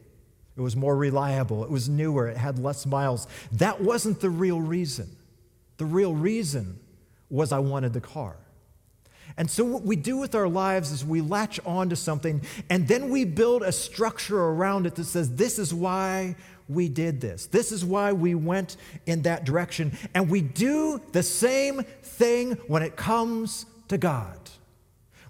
It 0.56 0.60
was 0.60 0.74
more 0.74 0.96
reliable, 0.96 1.62
it 1.64 1.70
was 1.70 1.88
newer, 1.88 2.26
it 2.26 2.36
had 2.36 2.58
less 2.58 2.84
miles. 2.84 3.28
That 3.52 3.80
wasn't 3.80 4.20
the 4.20 4.30
real 4.30 4.60
reason. 4.60 5.16
The 5.76 5.86
real 5.86 6.14
reason 6.14 6.80
was 7.30 7.52
I 7.52 7.60
wanted 7.60 7.92
the 7.92 8.00
car. 8.00 8.36
And 9.36 9.48
so, 9.48 9.64
what 9.64 9.84
we 9.84 9.94
do 9.94 10.16
with 10.16 10.34
our 10.34 10.48
lives 10.48 10.90
is 10.90 11.04
we 11.04 11.20
latch 11.20 11.60
on 11.64 11.90
to 11.90 11.96
something 11.96 12.42
and 12.68 12.88
then 12.88 13.08
we 13.08 13.24
build 13.24 13.62
a 13.62 13.72
structure 13.72 14.38
around 14.38 14.86
it 14.86 14.96
that 14.96 15.04
says, 15.04 15.36
This 15.36 15.58
is 15.58 15.72
why 15.72 16.34
we 16.70 16.88
did 16.88 17.20
this. 17.20 17.46
This 17.46 17.72
is 17.72 17.84
why 17.84 18.12
we 18.12 18.34
went 18.34 18.76
in 19.06 19.22
that 19.22 19.44
direction. 19.44 19.96
And 20.14 20.30
we 20.30 20.40
do 20.40 21.00
the 21.12 21.22
same 21.22 21.82
thing 22.02 22.52
when 22.68 22.82
it 22.82 22.96
comes 22.96 23.66
to 23.88 23.98
God. 23.98 24.38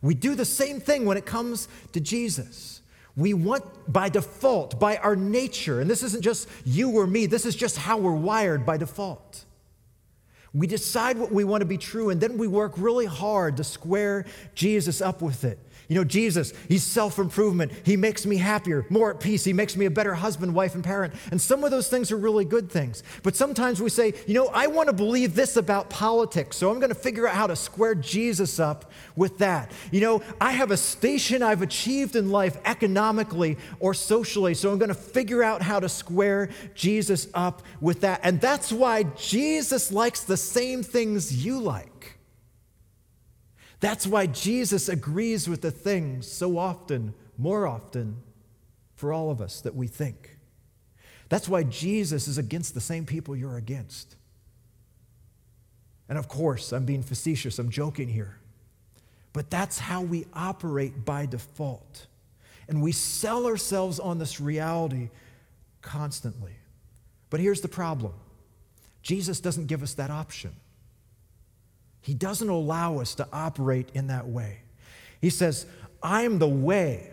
We 0.03 0.15
do 0.15 0.35
the 0.35 0.45
same 0.45 0.81
thing 0.81 1.05
when 1.05 1.17
it 1.17 1.27
comes 1.27 1.69
to 1.93 2.01
Jesus. 2.01 2.83
We 3.17 3.35
want 3.35 3.65
by 3.93 4.09
default, 4.09 4.79
by 4.79 4.97
our 4.99 5.17
nature, 5.17 5.81
and 5.81 5.91
this 5.91 6.03
isn't 6.03 6.23
just 6.23 6.49
you 6.65 6.91
or 6.91 7.07
me, 7.07 7.27
this 7.27 7.45
is 7.45 7.57
just 7.57 7.77
how 7.77 7.99
we're 7.99 8.13
wired 8.13 8.65
by 8.65 8.77
default. 8.77 9.45
We 10.53 10.67
decide 10.67 11.19
what 11.19 11.31
we 11.31 11.45
want 11.45 11.61
to 11.61 11.67
be 11.67 11.79
true, 11.79 12.11
and 12.11 12.21
then 12.21 12.39
we 12.39 12.47
work 12.47 12.73
really 12.77 13.07
hard 13.07 13.59
to 13.59 13.65
square 13.65 14.27
Jesus 14.55 15.01
up 15.01 15.23
with 15.23 15.45
it. 15.45 15.59
You 15.91 15.97
know, 15.97 16.05
Jesus, 16.05 16.53
He's 16.69 16.85
self 16.85 17.19
improvement. 17.19 17.73
He 17.85 17.97
makes 17.97 18.25
me 18.25 18.37
happier, 18.37 18.87
more 18.91 19.11
at 19.11 19.19
peace. 19.19 19.43
He 19.43 19.53
makes 19.53 19.77
me 19.77 19.87
a 19.87 19.91
better 19.91 20.15
husband, 20.15 20.55
wife, 20.55 20.77
and 20.77 20.85
parent. 20.85 21.13
And 21.33 21.41
some 21.41 21.65
of 21.65 21.73
those 21.73 21.89
things 21.89 22.13
are 22.13 22.17
really 22.17 22.45
good 22.45 22.71
things. 22.71 23.03
But 23.25 23.35
sometimes 23.35 23.83
we 23.83 23.91
say, 23.91 24.15
you 24.29 24.35
know, 24.35 24.47
I 24.55 24.69
want 24.69 24.89
to 24.89 24.93
believe 24.93 25.35
this 25.35 25.57
about 25.57 25.91
politics, 25.91 26.57
so 26.57 26.71
I'm 26.71 26.79
going 26.79 26.91
to 26.91 26.95
figure 26.95 27.27
out 27.27 27.35
how 27.35 27.49
to 27.49 27.57
square 27.57 27.97
Jesus 27.97 28.61
up 28.61 28.93
with 29.17 29.39
that. 29.39 29.73
You 29.91 30.01
know, 30.01 30.23
I 30.41 30.53
have 30.53 30.71
a 30.71 30.77
station 30.77 31.43
I've 31.43 31.63
achieved 31.63 32.15
in 32.15 32.31
life 32.31 32.57
economically 32.65 33.59
or 33.81 33.93
socially, 33.93 34.55
so 34.55 34.71
I'm 34.71 34.79
going 34.79 34.91
to 34.91 34.95
figure 34.95 35.43
out 35.43 35.61
how 35.61 35.81
to 35.81 35.89
square 35.89 36.51
Jesus 36.77 37.27
up 37.35 37.63
with 37.81 38.03
that. 38.03 38.21
And 38.23 38.41
that's 38.41 38.73
why 38.73 39.03
Jesus 39.17 39.91
likes 39.91 40.21
the 40.23 40.37
same 40.37 40.85
things 40.85 41.45
you 41.45 41.59
like. 41.59 41.90
That's 43.81 44.07
why 44.07 44.27
Jesus 44.27 44.89
agrees 44.89 45.49
with 45.49 45.63
the 45.63 45.71
things 45.71 46.31
so 46.31 46.59
often, 46.59 47.15
more 47.39 47.67
often, 47.67 48.23
for 48.95 49.13
all 49.13 49.31
of 49.31 49.41
us 49.41 49.63
that 49.63 49.75
we 49.75 49.87
think. 49.87 50.37
That's 51.31 51.49
why 51.49 51.63
Jesus 51.63 52.29
is 52.29 52.37
against 52.37 52.75
the 52.75 52.81
same 52.81 53.07
people 53.07 53.35
you're 53.35 53.57
against. 53.57 54.17
And 56.09 56.19
of 56.19 56.29
course, 56.29 56.73
I'm 56.73 56.85
being 56.85 57.03
facetious, 57.03 57.59
I'm 57.59 57.71
joking 57.71 58.09
here. 58.09 58.37
But 59.33 59.49
that's 59.49 59.79
how 59.79 60.03
we 60.03 60.27
operate 60.35 61.05
by 61.05 61.27
default. 61.27 62.07
And 62.69 62.83
we 62.83 62.93
sell 62.93 63.47
ourselves 63.47 63.99
on 63.99 64.19
this 64.19 64.41
reality 64.41 65.11
constantly. 65.83 66.53
But 67.31 67.41
here's 67.41 67.61
the 67.61 67.69
problem 67.69 68.13
Jesus 69.03 69.41
doesn't 69.41 69.67
give 69.67 69.83
us 69.83 69.95
that 69.95 70.11
option. 70.11 70.53
He 72.11 72.15
doesn't 72.15 72.49
allow 72.49 72.99
us 72.99 73.15
to 73.15 73.29
operate 73.33 73.91
in 73.95 74.09
that 74.09 74.27
way. 74.27 74.63
He 75.21 75.31
says, 75.31 75.65
I 76.03 76.23
am 76.23 76.41
the 76.41 76.49
way. 76.49 77.13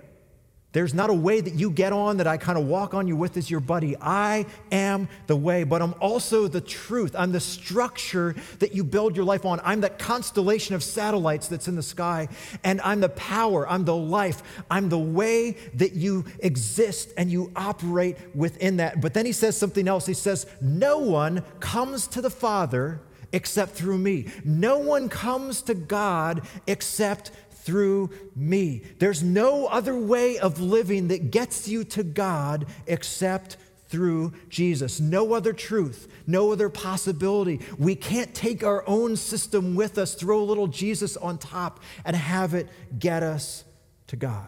There's 0.71 0.95
not 0.95 1.11
a 1.11 1.13
way 1.13 1.39
that 1.39 1.53
you 1.53 1.69
get 1.69 1.93
on 1.93 2.17
that 2.17 2.25
I 2.25 2.37
kind 2.37 2.57
of 2.57 2.65
walk 2.65 2.95
on 2.95 3.07
you 3.07 3.15
with 3.15 3.37
as 3.37 3.47
your 3.47 3.59
buddy. 3.59 3.95
I 4.01 4.47
am 4.71 5.07
the 5.27 5.35
way, 5.35 5.65
but 5.65 5.83
I'm 5.83 5.93
also 6.01 6.47
the 6.47 6.61
truth. 6.61 7.15
I'm 7.15 7.31
the 7.31 7.39
structure 7.39 8.35
that 8.57 8.73
you 8.73 8.83
build 8.83 9.15
your 9.15 9.23
life 9.23 9.45
on. 9.45 9.61
I'm 9.63 9.81
that 9.81 9.99
constellation 9.99 10.73
of 10.73 10.81
satellites 10.81 11.47
that's 11.47 11.67
in 11.67 11.75
the 11.75 11.83
sky, 11.83 12.27
and 12.63 12.81
I'm 12.81 12.99
the 12.99 13.09
power. 13.09 13.69
I'm 13.69 13.85
the 13.85 13.95
life. 13.95 14.41
I'm 14.71 14.89
the 14.89 14.97
way 14.97 15.57
that 15.75 15.93
you 15.93 16.25
exist 16.39 17.13
and 17.17 17.29
you 17.29 17.51
operate 17.55 18.17
within 18.33 18.77
that. 18.77 18.99
But 18.99 19.13
then 19.13 19.27
he 19.27 19.31
says 19.31 19.55
something 19.55 19.87
else. 19.87 20.07
He 20.07 20.15
says, 20.15 20.47
No 20.59 20.97
one 20.97 21.43
comes 21.59 22.07
to 22.07 22.19
the 22.19 22.31
Father 22.31 22.99
except 23.31 23.71
through 23.73 23.97
me. 23.97 24.27
No 24.43 24.79
one 24.79 25.09
comes 25.09 25.61
to 25.63 25.73
God 25.73 26.47
except 26.65 27.31
through 27.51 28.09
me. 28.35 28.81
There's 28.99 29.21
no 29.21 29.67
other 29.67 29.97
way 29.97 30.37
of 30.37 30.59
living 30.59 31.09
that 31.09 31.31
gets 31.31 31.67
you 31.67 31.83
to 31.83 32.03
God 32.03 32.65
except 32.85 33.57
through 33.87 34.33
Jesus. 34.49 34.99
No 34.99 35.33
other 35.33 35.53
truth, 35.53 36.07
no 36.25 36.51
other 36.51 36.69
possibility. 36.69 37.59
We 37.77 37.95
can't 37.95 38.33
take 38.33 38.63
our 38.63 38.83
own 38.87 39.15
system 39.15 39.75
with 39.75 39.97
us, 39.97 40.13
throw 40.13 40.41
a 40.41 40.43
little 40.43 40.67
Jesus 40.67 41.17
on 41.17 41.37
top, 41.37 41.81
and 42.05 42.15
have 42.15 42.53
it 42.53 42.67
get 42.97 43.23
us 43.23 43.63
to 44.07 44.15
God. 44.15 44.47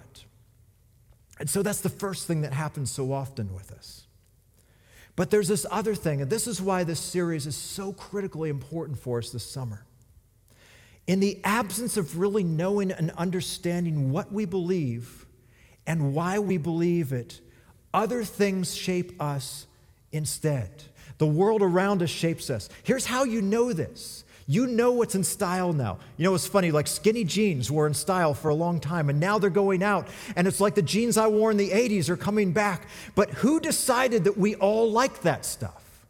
And 1.39 1.50
so 1.50 1.63
that's 1.63 1.82
the 1.82 1.89
first 1.89 2.28
thing 2.28 2.42
that 2.42 2.54
happens 2.54 2.92
so 2.92 3.13
often 3.13 3.54
with 3.54 3.72
us. 3.72 4.08
But 5.19 5.32
there's 5.32 5.49
this 5.49 5.65
other 5.69 5.95
thing, 5.95 6.21
and 6.21 6.32
this 6.32 6.47
is 6.47 6.62
why 6.62 6.86
this 6.86 6.97
series 6.97 7.45
is 7.45 7.58
so 7.58 7.91
critically 7.91 8.49
important 8.49 8.97
for 8.97 9.17
us 9.17 9.32
this 9.32 9.43
summer. 9.43 9.84
In 11.08 11.19
the 11.19 11.41
absence 11.43 11.97
of 11.97 12.17
really 12.17 12.41
knowing 12.41 12.89
and 12.89 13.12
understanding 13.17 14.13
what 14.13 14.32
we 14.32 14.45
believe 14.45 15.25
and 15.86 16.13
why 16.13 16.39
we 16.39 16.55
believe 16.55 17.12
it, 17.12 17.41
other 17.93 18.23
things 18.23 18.73
shape 18.73 19.21
us 19.21 19.67
instead. 20.13 20.84
The 21.17 21.27
world 21.27 21.62
around 21.62 22.01
us 22.01 22.10
shapes 22.10 22.49
us. 22.49 22.69
Here's 22.84 23.05
how 23.05 23.25
you 23.25 23.41
know 23.41 23.73
this 23.73 24.23
you 24.50 24.66
know 24.66 24.94
what's 24.94 25.14
in 25.14 25.24
style 25.24 25.74
now. 25.74 26.00
You 26.18 26.24
know, 26.24 26.34
it's 26.34 26.48
funny, 26.48 26.72
like 26.72 26.88
skinny 26.88 27.24
jeans 27.24 27.70
were 27.70 27.86
in 27.86 27.94
style 27.94 28.34
for 28.34 28.50
a 28.50 28.56
long 28.56 28.80
time, 28.80 29.08
and 29.08 29.20
now 29.20 29.38
they're 29.38 29.52
going 29.52 29.84
out. 29.84 30.08
And 30.36 30.48
it's 30.48 30.60
like 30.60 30.74
the 30.74 30.82
jeans 30.82 31.18
I 31.18 31.28
wore 31.28 31.52
in 31.52 31.58
the 31.58 31.70
80s 31.70 32.10
are 32.10 32.18
coming 32.18 32.52
back. 32.52 32.88
But 33.14 33.30
who 33.30 33.60
decided 33.60 34.24
that 34.24 34.40
we 34.40 34.56
all 34.56 34.90
like 34.90 35.22
that 35.22 35.46
stuff? 35.46 36.08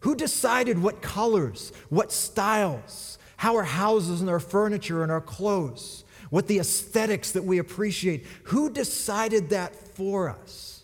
Who 0.00 0.14
decided 0.14 0.78
what 0.78 1.00
colors, 1.00 1.72
what 1.88 2.12
styles, 2.12 3.16
how 3.38 3.56
our 3.56 3.64
houses 3.64 4.20
and 4.20 4.28
our 4.28 4.38
furniture 4.38 5.02
and 5.02 5.10
our 5.10 5.22
clothes, 5.22 6.04
what 6.28 6.48
the 6.48 6.58
aesthetics 6.58 7.32
that 7.32 7.44
we 7.44 7.56
appreciate? 7.56 8.26
Who 8.44 8.68
decided 8.68 9.48
that 9.48 9.74
for 9.74 10.28
us? 10.28 10.75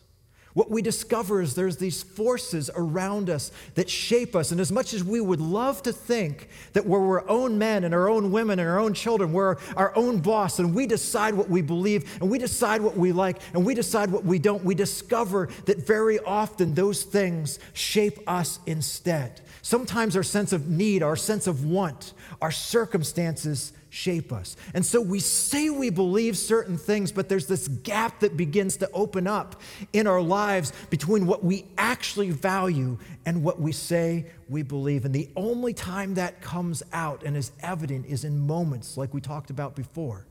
What 0.54 0.70
we 0.70 0.82
discover 0.82 1.40
is 1.40 1.54
there's 1.54 1.78
these 1.78 2.02
forces 2.02 2.70
around 2.74 3.30
us 3.30 3.50
that 3.74 3.88
shape 3.88 4.36
us. 4.36 4.52
And 4.52 4.60
as 4.60 4.70
much 4.70 4.92
as 4.92 5.02
we 5.02 5.20
would 5.20 5.40
love 5.40 5.82
to 5.84 5.92
think 5.92 6.48
that 6.74 6.84
we're 6.84 7.20
our 7.20 7.28
own 7.28 7.56
men 7.58 7.84
and 7.84 7.94
our 7.94 8.08
own 8.08 8.32
women 8.32 8.58
and 8.58 8.68
our 8.68 8.78
own 8.78 8.92
children, 8.92 9.32
we're 9.32 9.56
our 9.76 9.96
own 9.96 10.18
boss 10.20 10.58
and 10.58 10.74
we 10.74 10.86
decide 10.86 11.34
what 11.34 11.48
we 11.48 11.62
believe 11.62 12.20
and 12.20 12.30
we 12.30 12.38
decide 12.38 12.82
what 12.82 12.96
we 12.96 13.12
like 13.12 13.40
and 13.54 13.64
we 13.64 13.74
decide 13.74 14.10
what 14.10 14.24
we 14.26 14.38
don't, 14.38 14.62
we 14.62 14.74
discover 14.74 15.48
that 15.64 15.86
very 15.86 16.18
often 16.20 16.74
those 16.74 17.02
things 17.02 17.58
shape 17.72 18.18
us 18.26 18.58
instead. 18.66 19.40
Sometimes 19.62 20.16
our 20.16 20.22
sense 20.22 20.52
of 20.52 20.68
need, 20.68 21.02
our 21.02 21.16
sense 21.16 21.46
of 21.46 21.64
want, 21.64 22.12
our 22.42 22.50
circumstances 22.50 23.72
shape 23.88 24.32
us. 24.32 24.56
And 24.74 24.84
so 24.84 25.00
we 25.00 25.20
say 25.20 25.70
we 25.70 25.90
believe 25.90 26.36
certain 26.36 26.76
things, 26.76 27.12
but 27.12 27.28
there's 27.28 27.46
this 27.46 27.68
gap 27.68 28.18
that 28.20 28.36
begins 28.36 28.78
to 28.78 28.90
open 28.92 29.28
up 29.28 29.60
in 29.92 30.08
our 30.08 30.20
lives 30.20 30.72
between 30.90 31.26
what 31.26 31.44
we 31.44 31.66
actually 31.78 32.32
value 32.32 32.98
and 33.24 33.44
what 33.44 33.60
we 33.60 33.70
say 33.70 34.26
we 34.48 34.62
believe. 34.62 35.04
And 35.04 35.14
the 35.14 35.30
only 35.36 35.72
time 35.72 36.14
that 36.14 36.40
comes 36.40 36.82
out 36.92 37.22
and 37.22 37.36
is 37.36 37.52
evident 37.60 38.06
is 38.06 38.24
in 38.24 38.40
moments 38.40 38.96
like 38.96 39.14
we 39.14 39.20
talked 39.20 39.50
about 39.50 39.76
before 39.76 40.26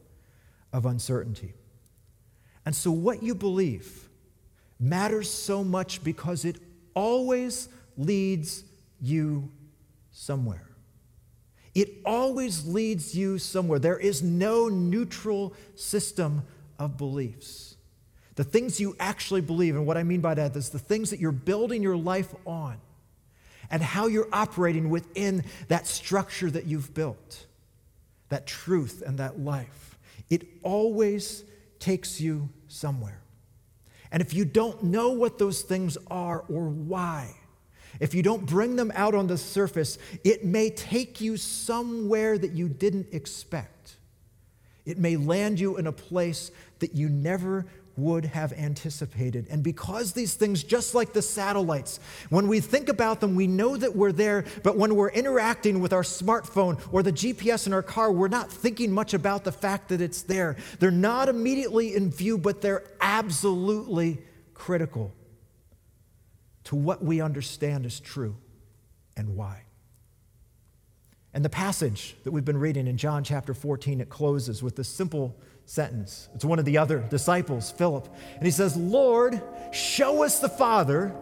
of 0.73 0.85
uncertainty. 0.85 1.53
And 2.65 2.75
so 2.75 2.91
what 2.91 3.23
you 3.23 3.35
believe 3.35 4.09
matters 4.81 5.29
so 5.29 5.63
much 5.63 6.03
because 6.03 6.43
it 6.43 6.57
always 6.93 7.69
leads 7.95 8.65
you 8.99 9.49
somewhere. 10.11 10.70
It 11.73 12.01
always 12.05 12.65
leads 12.65 13.15
you 13.15 13.37
somewhere. 13.37 13.79
There 13.79 13.97
is 13.97 14.21
no 14.21 14.67
neutral 14.67 15.53
system 15.75 16.43
of 16.77 16.97
beliefs. 16.97 17.75
The 18.35 18.43
things 18.43 18.79
you 18.79 18.95
actually 18.99 19.41
believe, 19.41 19.75
and 19.75 19.85
what 19.85 19.97
I 19.97 20.03
mean 20.03 20.21
by 20.21 20.33
that 20.33 20.55
is 20.55 20.69
the 20.69 20.79
things 20.79 21.11
that 21.11 21.19
you're 21.19 21.31
building 21.31 21.83
your 21.83 21.97
life 21.97 22.33
on 22.45 22.77
and 23.69 23.81
how 23.81 24.07
you're 24.07 24.27
operating 24.33 24.89
within 24.89 25.45
that 25.69 25.87
structure 25.87 26.49
that 26.51 26.65
you've 26.65 26.93
built, 26.93 27.45
that 28.29 28.47
truth 28.47 29.03
and 29.05 29.19
that 29.19 29.39
life. 29.39 29.97
It 30.29 30.47
always 30.63 31.43
takes 31.79 32.19
you 32.19 32.49
somewhere. 32.67 33.21
And 34.11 34.21
if 34.21 34.33
you 34.33 34.43
don't 34.43 34.83
know 34.83 35.11
what 35.11 35.37
those 35.37 35.61
things 35.61 35.97
are 36.09 36.43
or 36.49 36.67
why, 36.67 37.33
if 38.01 38.15
you 38.15 38.23
don't 38.23 38.47
bring 38.47 38.75
them 38.75 38.91
out 38.95 39.13
on 39.13 39.27
the 39.27 39.37
surface, 39.37 39.99
it 40.23 40.43
may 40.43 40.71
take 40.71 41.21
you 41.21 41.37
somewhere 41.37 42.35
that 42.35 42.51
you 42.51 42.67
didn't 42.67 43.13
expect. 43.13 43.95
It 44.85 44.97
may 44.97 45.15
land 45.17 45.59
you 45.59 45.77
in 45.77 45.85
a 45.85 45.91
place 45.91 46.49
that 46.79 46.95
you 46.95 47.07
never 47.09 47.67
would 47.97 48.25
have 48.25 48.53
anticipated. 48.53 49.45
And 49.51 49.61
because 49.61 50.13
these 50.13 50.33
things, 50.33 50.63
just 50.63 50.95
like 50.95 51.13
the 51.13 51.21
satellites, 51.21 51.99
when 52.29 52.47
we 52.47 52.59
think 52.59 52.89
about 52.89 53.19
them, 53.19 53.35
we 53.35 53.45
know 53.45 53.77
that 53.77 53.95
we're 53.95 54.11
there, 54.11 54.45
but 54.63 54.77
when 54.77 54.95
we're 54.95 55.11
interacting 55.11 55.79
with 55.79 55.93
our 55.93 56.01
smartphone 56.01 56.81
or 56.91 57.03
the 57.03 57.11
GPS 57.11 57.67
in 57.67 57.73
our 57.73 57.83
car, 57.83 58.11
we're 58.11 58.29
not 58.29 58.51
thinking 58.51 58.91
much 58.91 59.13
about 59.13 59.43
the 59.43 59.51
fact 59.51 59.89
that 59.89 60.01
it's 60.01 60.23
there. 60.23 60.55
They're 60.79 60.89
not 60.89 61.29
immediately 61.29 61.93
in 61.95 62.09
view, 62.09 62.39
but 62.39 62.61
they're 62.61 62.83
absolutely 62.99 64.23
critical 64.55 65.13
to 66.65 66.75
what 66.75 67.03
we 67.03 67.21
understand 67.21 67.85
is 67.85 67.99
true 67.99 68.35
and 69.15 69.35
why. 69.35 69.63
And 71.33 71.45
the 71.45 71.49
passage 71.49 72.15
that 72.23 72.31
we've 72.31 72.45
been 72.45 72.57
reading 72.57 72.87
in 72.87 72.97
John 72.97 73.23
chapter 73.23 73.53
14, 73.53 74.01
it 74.01 74.09
closes 74.09 74.61
with 74.61 74.75
this 74.75 74.89
simple 74.89 75.37
sentence. 75.65 76.27
It's 76.35 76.43
one 76.43 76.59
of 76.59 76.65
the 76.65 76.77
other 76.77 76.99
disciples, 77.09 77.71
Philip. 77.71 78.13
And 78.35 78.43
he 78.43 78.51
says, 78.51 78.75
Lord, 78.75 79.41
show 79.71 80.23
us 80.23 80.39
the 80.39 80.49
Father, 80.49 81.15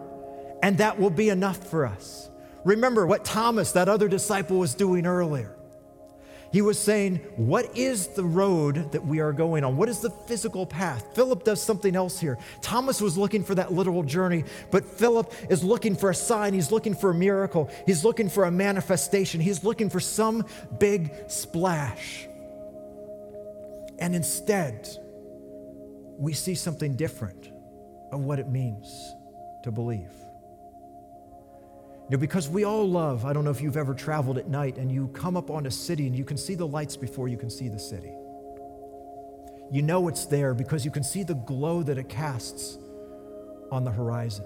and 0.62 0.78
that 0.78 0.98
will 0.98 1.10
be 1.10 1.28
enough 1.28 1.70
for 1.70 1.86
us. 1.86 2.28
Remember 2.64 3.06
what 3.06 3.24
Thomas, 3.24 3.72
that 3.72 3.88
other 3.88 4.08
disciple, 4.08 4.58
was 4.58 4.74
doing 4.74 5.06
earlier. 5.06 5.56
He 6.52 6.62
was 6.62 6.78
saying, 6.78 7.16
What 7.36 7.76
is 7.76 8.08
the 8.08 8.24
road 8.24 8.92
that 8.92 9.06
we 9.06 9.20
are 9.20 9.32
going 9.32 9.62
on? 9.62 9.76
What 9.76 9.88
is 9.88 10.00
the 10.00 10.10
physical 10.10 10.66
path? 10.66 11.14
Philip 11.14 11.44
does 11.44 11.62
something 11.62 11.94
else 11.94 12.18
here. 12.18 12.38
Thomas 12.60 13.00
was 13.00 13.16
looking 13.16 13.44
for 13.44 13.54
that 13.54 13.72
literal 13.72 14.02
journey, 14.02 14.44
but 14.70 14.84
Philip 14.84 15.32
is 15.48 15.62
looking 15.62 15.94
for 15.94 16.10
a 16.10 16.14
sign. 16.14 16.52
He's 16.52 16.72
looking 16.72 16.94
for 16.94 17.10
a 17.10 17.14
miracle. 17.14 17.70
He's 17.86 18.04
looking 18.04 18.28
for 18.28 18.44
a 18.44 18.50
manifestation. 18.50 19.40
He's 19.40 19.62
looking 19.62 19.90
for 19.90 20.00
some 20.00 20.44
big 20.78 21.14
splash. 21.28 22.26
And 23.98 24.16
instead, 24.16 24.88
we 26.18 26.32
see 26.32 26.54
something 26.54 26.96
different 26.96 27.52
of 28.10 28.20
what 28.20 28.38
it 28.38 28.48
means 28.48 29.14
to 29.62 29.70
believe. 29.70 30.10
You 32.10 32.16
know, 32.16 32.20
because 32.22 32.48
we 32.48 32.64
all 32.64 32.88
love, 32.88 33.24
I 33.24 33.32
don't 33.32 33.44
know 33.44 33.52
if 33.52 33.60
you've 33.60 33.76
ever 33.76 33.94
traveled 33.94 34.36
at 34.36 34.48
night 34.48 34.78
and 34.78 34.90
you 34.90 35.06
come 35.14 35.36
up 35.36 35.48
on 35.48 35.66
a 35.66 35.70
city 35.70 36.08
and 36.08 36.16
you 36.16 36.24
can 36.24 36.36
see 36.36 36.56
the 36.56 36.66
lights 36.66 36.96
before 36.96 37.28
you 37.28 37.36
can 37.36 37.48
see 37.48 37.68
the 37.68 37.78
city. 37.78 38.10
You 39.70 39.82
know 39.82 40.08
it's 40.08 40.26
there 40.26 40.52
because 40.52 40.84
you 40.84 40.90
can 40.90 41.04
see 41.04 41.22
the 41.22 41.36
glow 41.36 41.84
that 41.84 41.98
it 41.98 42.08
casts 42.08 42.78
on 43.70 43.84
the 43.84 43.92
horizon. 43.92 44.44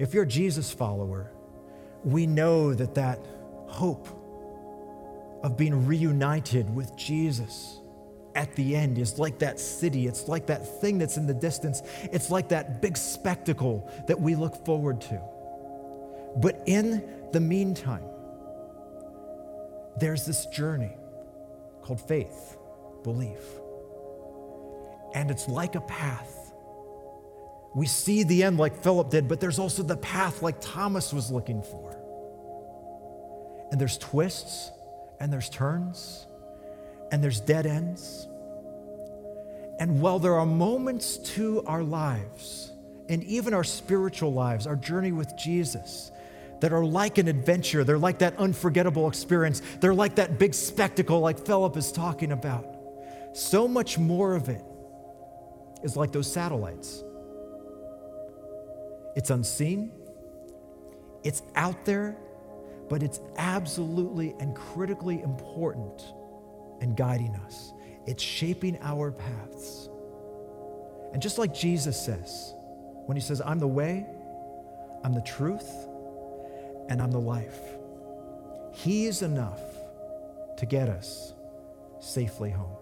If 0.00 0.12
you're 0.12 0.24
a 0.24 0.26
Jesus 0.26 0.72
follower, 0.72 1.30
we 2.02 2.26
know 2.26 2.74
that 2.74 2.96
that 2.96 3.24
hope 3.66 4.08
of 5.44 5.56
being 5.56 5.86
reunited 5.86 6.74
with 6.74 6.96
Jesus 6.96 7.78
at 8.34 8.56
the 8.56 8.74
end 8.74 8.98
is 8.98 9.20
like 9.20 9.38
that 9.38 9.60
city. 9.60 10.08
It's 10.08 10.26
like 10.26 10.46
that 10.46 10.80
thing 10.80 10.98
that's 10.98 11.16
in 11.16 11.28
the 11.28 11.34
distance. 11.34 11.82
It's 12.12 12.32
like 12.32 12.48
that 12.48 12.82
big 12.82 12.96
spectacle 12.96 13.88
that 14.08 14.20
we 14.20 14.34
look 14.34 14.66
forward 14.66 15.00
to. 15.02 15.22
But 16.36 16.62
in 16.66 17.02
the 17.32 17.40
meantime, 17.40 18.04
there's 19.98 20.24
this 20.24 20.46
journey 20.46 20.96
called 21.82 22.00
faith, 22.00 22.56
belief. 23.02 23.40
And 25.14 25.30
it's 25.30 25.48
like 25.48 25.74
a 25.74 25.80
path. 25.80 26.36
We 27.74 27.86
see 27.86 28.22
the 28.22 28.42
end 28.42 28.58
like 28.58 28.82
Philip 28.82 29.10
did, 29.10 29.28
but 29.28 29.40
there's 29.40 29.58
also 29.58 29.82
the 29.82 29.96
path 29.96 30.42
like 30.42 30.56
Thomas 30.60 31.12
was 31.12 31.30
looking 31.30 31.62
for. 31.62 31.96
And 33.70 33.80
there's 33.80 33.98
twists, 33.98 34.70
and 35.20 35.32
there's 35.32 35.48
turns, 35.48 36.26
and 37.12 37.22
there's 37.22 37.40
dead 37.40 37.66
ends. 37.66 38.26
And 39.78 40.00
while 40.00 40.18
there 40.18 40.34
are 40.34 40.46
moments 40.46 41.18
to 41.34 41.62
our 41.66 41.82
lives, 41.82 42.72
and 43.08 43.24
even 43.24 43.54
our 43.54 43.64
spiritual 43.64 44.32
lives, 44.32 44.66
our 44.66 44.76
journey 44.76 45.12
with 45.12 45.36
Jesus, 45.36 46.10
that 46.60 46.72
are 46.72 46.84
like 46.84 47.18
an 47.18 47.28
adventure. 47.28 47.84
They're 47.84 47.98
like 47.98 48.18
that 48.18 48.36
unforgettable 48.38 49.08
experience. 49.08 49.62
They're 49.80 49.94
like 49.94 50.16
that 50.16 50.38
big 50.38 50.54
spectacle, 50.54 51.20
like 51.20 51.44
Philip 51.44 51.76
is 51.76 51.90
talking 51.92 52.32
about. 52.32 52.66
So 53.32 53.66
much 53.68 53.98
more 53.98 54.34
of 54.34 54.48
it 54.48 54.64
is 55.82 55.96
like 55.96 56.12
those 56.12 56.30
satellites. 56.30 57.02
It's 59.16 59.30
unseen, 59.30 59.92
it's 61.24 61.42
out 61.56 61.84
there, 61.84 62.16
but 62.88 63.02
it's 63.02 63.20
absolutely 63.36 64.34
and 64.40 64.54
critically 64.54 65.20
important 65.22 66.02
in 66.80 66.94
guiding 66.94 67.34
us. 67.46 67.72
It's 68.06 68.22
shaping 68.22 68.78
our 68.82 69.12
paths. 69.12 69.88
And 71.12 71.20
just 71.20 71.38
like 71.38 71.52
Jesus 71.52 72.02
says, 72.02 72.54
when 73.06 73.16
he 73.16 73.20
says, 73.20 73.42
I'm 73.44 73.58
the 73.58 73.68
way, 73.68 74.06
I'm 75.02 75.12
the 75.12 75.22
truth, 75.22 75.68
and 76.90 77.00
I'm 77.00 77.12
the 77.12 77.20
life. 77.20 77.60
He 78.72 79.06
is 79.06 79.22
enough 79.22 79.60
to 80.58 80.66
get 80.66 80.88
us 80.88 81.32
safely 82.00 82.50
home. 82.50 82.76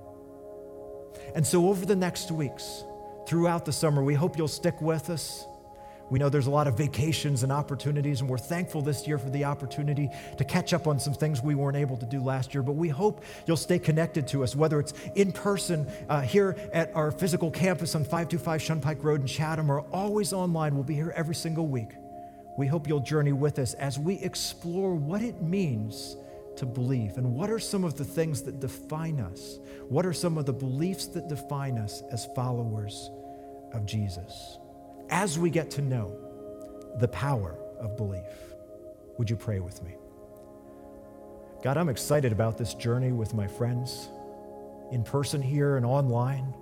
And 1.35 1.47
so, 1.47 1.69
over 1.69 1.87
the 1.87 1.95
next 1.95 2.31
weeks, 2.31 2.85
throughout 3.27 3.65
the 3.65 3.73
summer, 3.73 4.03
we 4.03 4.15
hope 4.15 4.37
you'll 4.37 4.49
stick 4.49 4.81
with 4.81 5.11
us. 5.11 5.47
We 6.11 6.19
know 6.19 6.31
there's 6.31 6.47
a 6.47 6.51
lot 6.51 6.67
of 6.67 6.79
vacations 6.79 7.43
and 7.43 7.53
opportunities, 7.53 8.23
and 8.23 8.31
we're 8.31 8.39
thankful 8.39 8.81
this 8.81 9.07
year 9.07 9.19
for 9.19 9.29
the 9.29 9.45
opportunity 9.45 10.09
to 10.39 10.45
catch 10.45 10.73
up 10.73 10.87
on 10.87 10.99
some 10.99 11.13
things 11.13 11.43
we 11.43 11.55
weren't 11.55 11.77
able 11.77 11.99
to 11.99 12.07
do 12.07 12.23
last 12.23 12.55
year. 12.55 12.63
But 12.63 12.77
we 12.77 12.89
hope 12.89 13.23
you'll 13.47 13.59
stay 13.59 13.79
connected 13.79 14.27
to 14.29 14.43
us, 14.43 14.57
whether 14.57 14.81
it's 14.81 14.95
in 15.17 15.33
person 15.33 15.87
uh, 16.09 16.23
here 16.23 16.57
at 16.73 16.95
our 16.97 17.11
physical 17.11 17.51
campus 17.51 17.95
on 17.95 18.05
525 18.05 18.63
Shunpike 18.63 19.05
Road 19.05 19.21
in 19.21 19.27
Chatham 19.27 19.71
or 19.71 19.81
always 19.93 20.33
online. 20.33 20.75
We'll 20.75 20.85
be 20.85 20.95
here 20.95 21.13
every 21.15 21.35
single 21.35 21.67
week. 21.67 21.91
We 22.59 22.67
hope 22.67 22.89
you'll 22.89 22.99
journey 22.99 23.33
with 23.33 23.61
us 23.61 23.75
as 23.75 24.01
we 24.01 24.17
explore 24.17 24.93
what 24.93 25.23
it 25.23 25.41
means 25.41 26.17
to 26.57 26.67
believe 26.67 27.17
and 27.17 27.33
what 27.33 27.51
are 27.51 27.61
some 27.61 27.85
of 27.85 27.97
the 27.97 28.05
things 28.05 28.43
that 28.43 28.59
define 28.59 29.21
us? 29.21 29.61
What 29.89 30.05
are 30.05 30.13
some 30.13 30.37
of 30.37 30.45
the 30.45 30.53
beliefs 30.53 31.07
that 31.07 31.29
define 31.29 31.79
us 31.79 32.03
as 32.11 32.27
followers 32.35 33.13
of 33.73 33.87
Jesus? 33.87 34.59
As 35.09 35.39
we 35.39 35.51
get 35.51 35.71
to 35.71 35.83
know 35.83 36.19
the 36.99 37.07
power 37.07 37.57
of 37.79 37.97
belief, 37.97 38.25
would 39.19 39.31
you 39.31 39.37
pray 39.37 39.61
with 39.61 39.81
me? 39.85 39.95
God, 41.63 41.77
I'm 41.77 41.89
excited 41.89 42.33
about 42.33 42.59
this 42.59 42.75
journey 42.75 43.13
with 43.13 43.35
my 43.35 43.47
friends 43.47 44.09
in 44.91 45.05
person 45.05 45.41
here 45.41 45.77
and 45.77 45.87
online. 45.87 46.53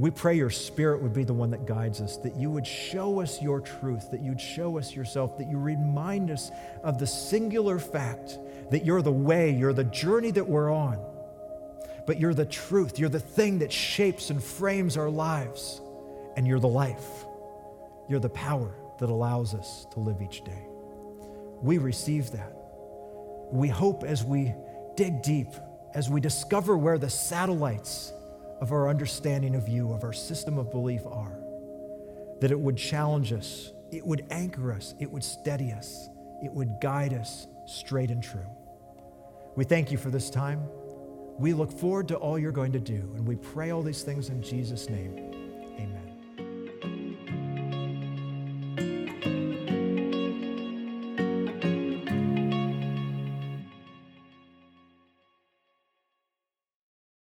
We 0.00 0.10
pray 0.10 0.34
your 0.34 0.48
spirit 0.48 1.02
would 1.02 1.12
be 1.12 1.24
the 1.24 1.34
one 1.34 1.50
that 1.50 1.66
guides 1.66 2.00
us, 2.00 2.16
that 2.18 2.34
you 2.34 2.50
would 2.50 2.66
show 2.66 3.20
us 3.20 3.42
your 3.42 3.60
truth, 3.60 4.10
that 4.12 4.22
you'd 4.22 4.40
show 4.40 4.78
us 4.78 4.96
yourself, 4.96 5.36
that 5.36 5.50
you 5.50 5.58
remind 5.58 6.30
us 6.30 6.50
of 6.82 6.98
the 6.98 7.06
singular 7.06 7.78
fact 7.78 8.38
that 8.70 8.86
you're 8.86 9.02
the 9.02 9.12
way, 9.12 9.50
you're 9.50 9.74
the 9.74 9.84
journey 9.84 10.30
that 10.30 10.48
we're 10.48 10.72
on, 10.72 10.98
but 12.06 12.18
you're 12.18 12.32
the 12.32 12.46
truth, 12.46 12.98
you're 12.98 13.10
the 13.10 13.20
thing 13.20 13.58
that 13.58 13.70
shapes 13.70 14.30
and 14.30 14.42
frames 14.42 14.96
our 14.96 15.10
lives, 15.10 15.82
and 16.34 16.46
you're 16.46 16.60
the 16.60 16.66
life. 16.66 17.26
You're 18.08 18.20
the 18.20 18.30
power 18.30 18.74
that 19.00 19.10
allows 19.10 19.52
us 19.52 19.86
to 19.92 20.00
live 20.00 20.22
each 20.22 20.42
day. 20.44 20.66
We 21.60 21.76
receive 21.76 22.30
that. 22.30 22.54
We 23.52 23.68
hope 23.68 24.04
as 24.04 24.24
we 24.24 24.54
dig 24.96 25.20
deep, 25.20 25.48
as 25.92 26.08
we 26.08 26.22
discover 26.22 26.78
where 26.78 26.96
the 26.96 27.10
satellites 27.10 28.14
of 28.60 28.72
our 28.72 28.88
understanding 28.88 29.54
of 29.54 29.68
you, 29.68 29.92
of 29.92 30.04
our 30.04 30.12
system 30.12 30.58
of 30.58 30.70
belief 30.70 31.06
are. 31.06 31.38
That 32.40 32.50
it 32.50 32.58
would 32.58 32.76
challenge 32.76 33.32
us, 33.32 33.72
it 33.90 34.06
would 34.06 34.24
anchor 34.30 34.72
us, 34.72 34.94
it 34.98 35.10
would 35.10 35.24
steady 35.24 35.72
us, 35.72 36.08
it 36.42 36.52
would 36.52 36.80
guide 36.80 37.14
us 37.14 37.46
straight 37.66 38.10
and 38.10 38.22
true. 38.22 38.46
We 39.56 39.64
thank 39.64 39.90
you 39.90 39.98
for 39.98 40.10
this 40.10 40.30
time. 40.30 40.62
We 41.38 41.54
look 41.54 41.72
forward 41.72 42.08
to 42.08 42.16
all 42.16 42.38
you're 42.38 42.52
going 42.52 42.72
to 42.72 42.80
do, 42.80 43.12
and 43.16 43.26
we 43.26 43.36
pray 43.36 43.70
all 43.70 43.82
these 43.82 44.02
things 44.02 44.28
in 44.28 44.42
Jesus' 44.42 44.88
name. 44.88 45.49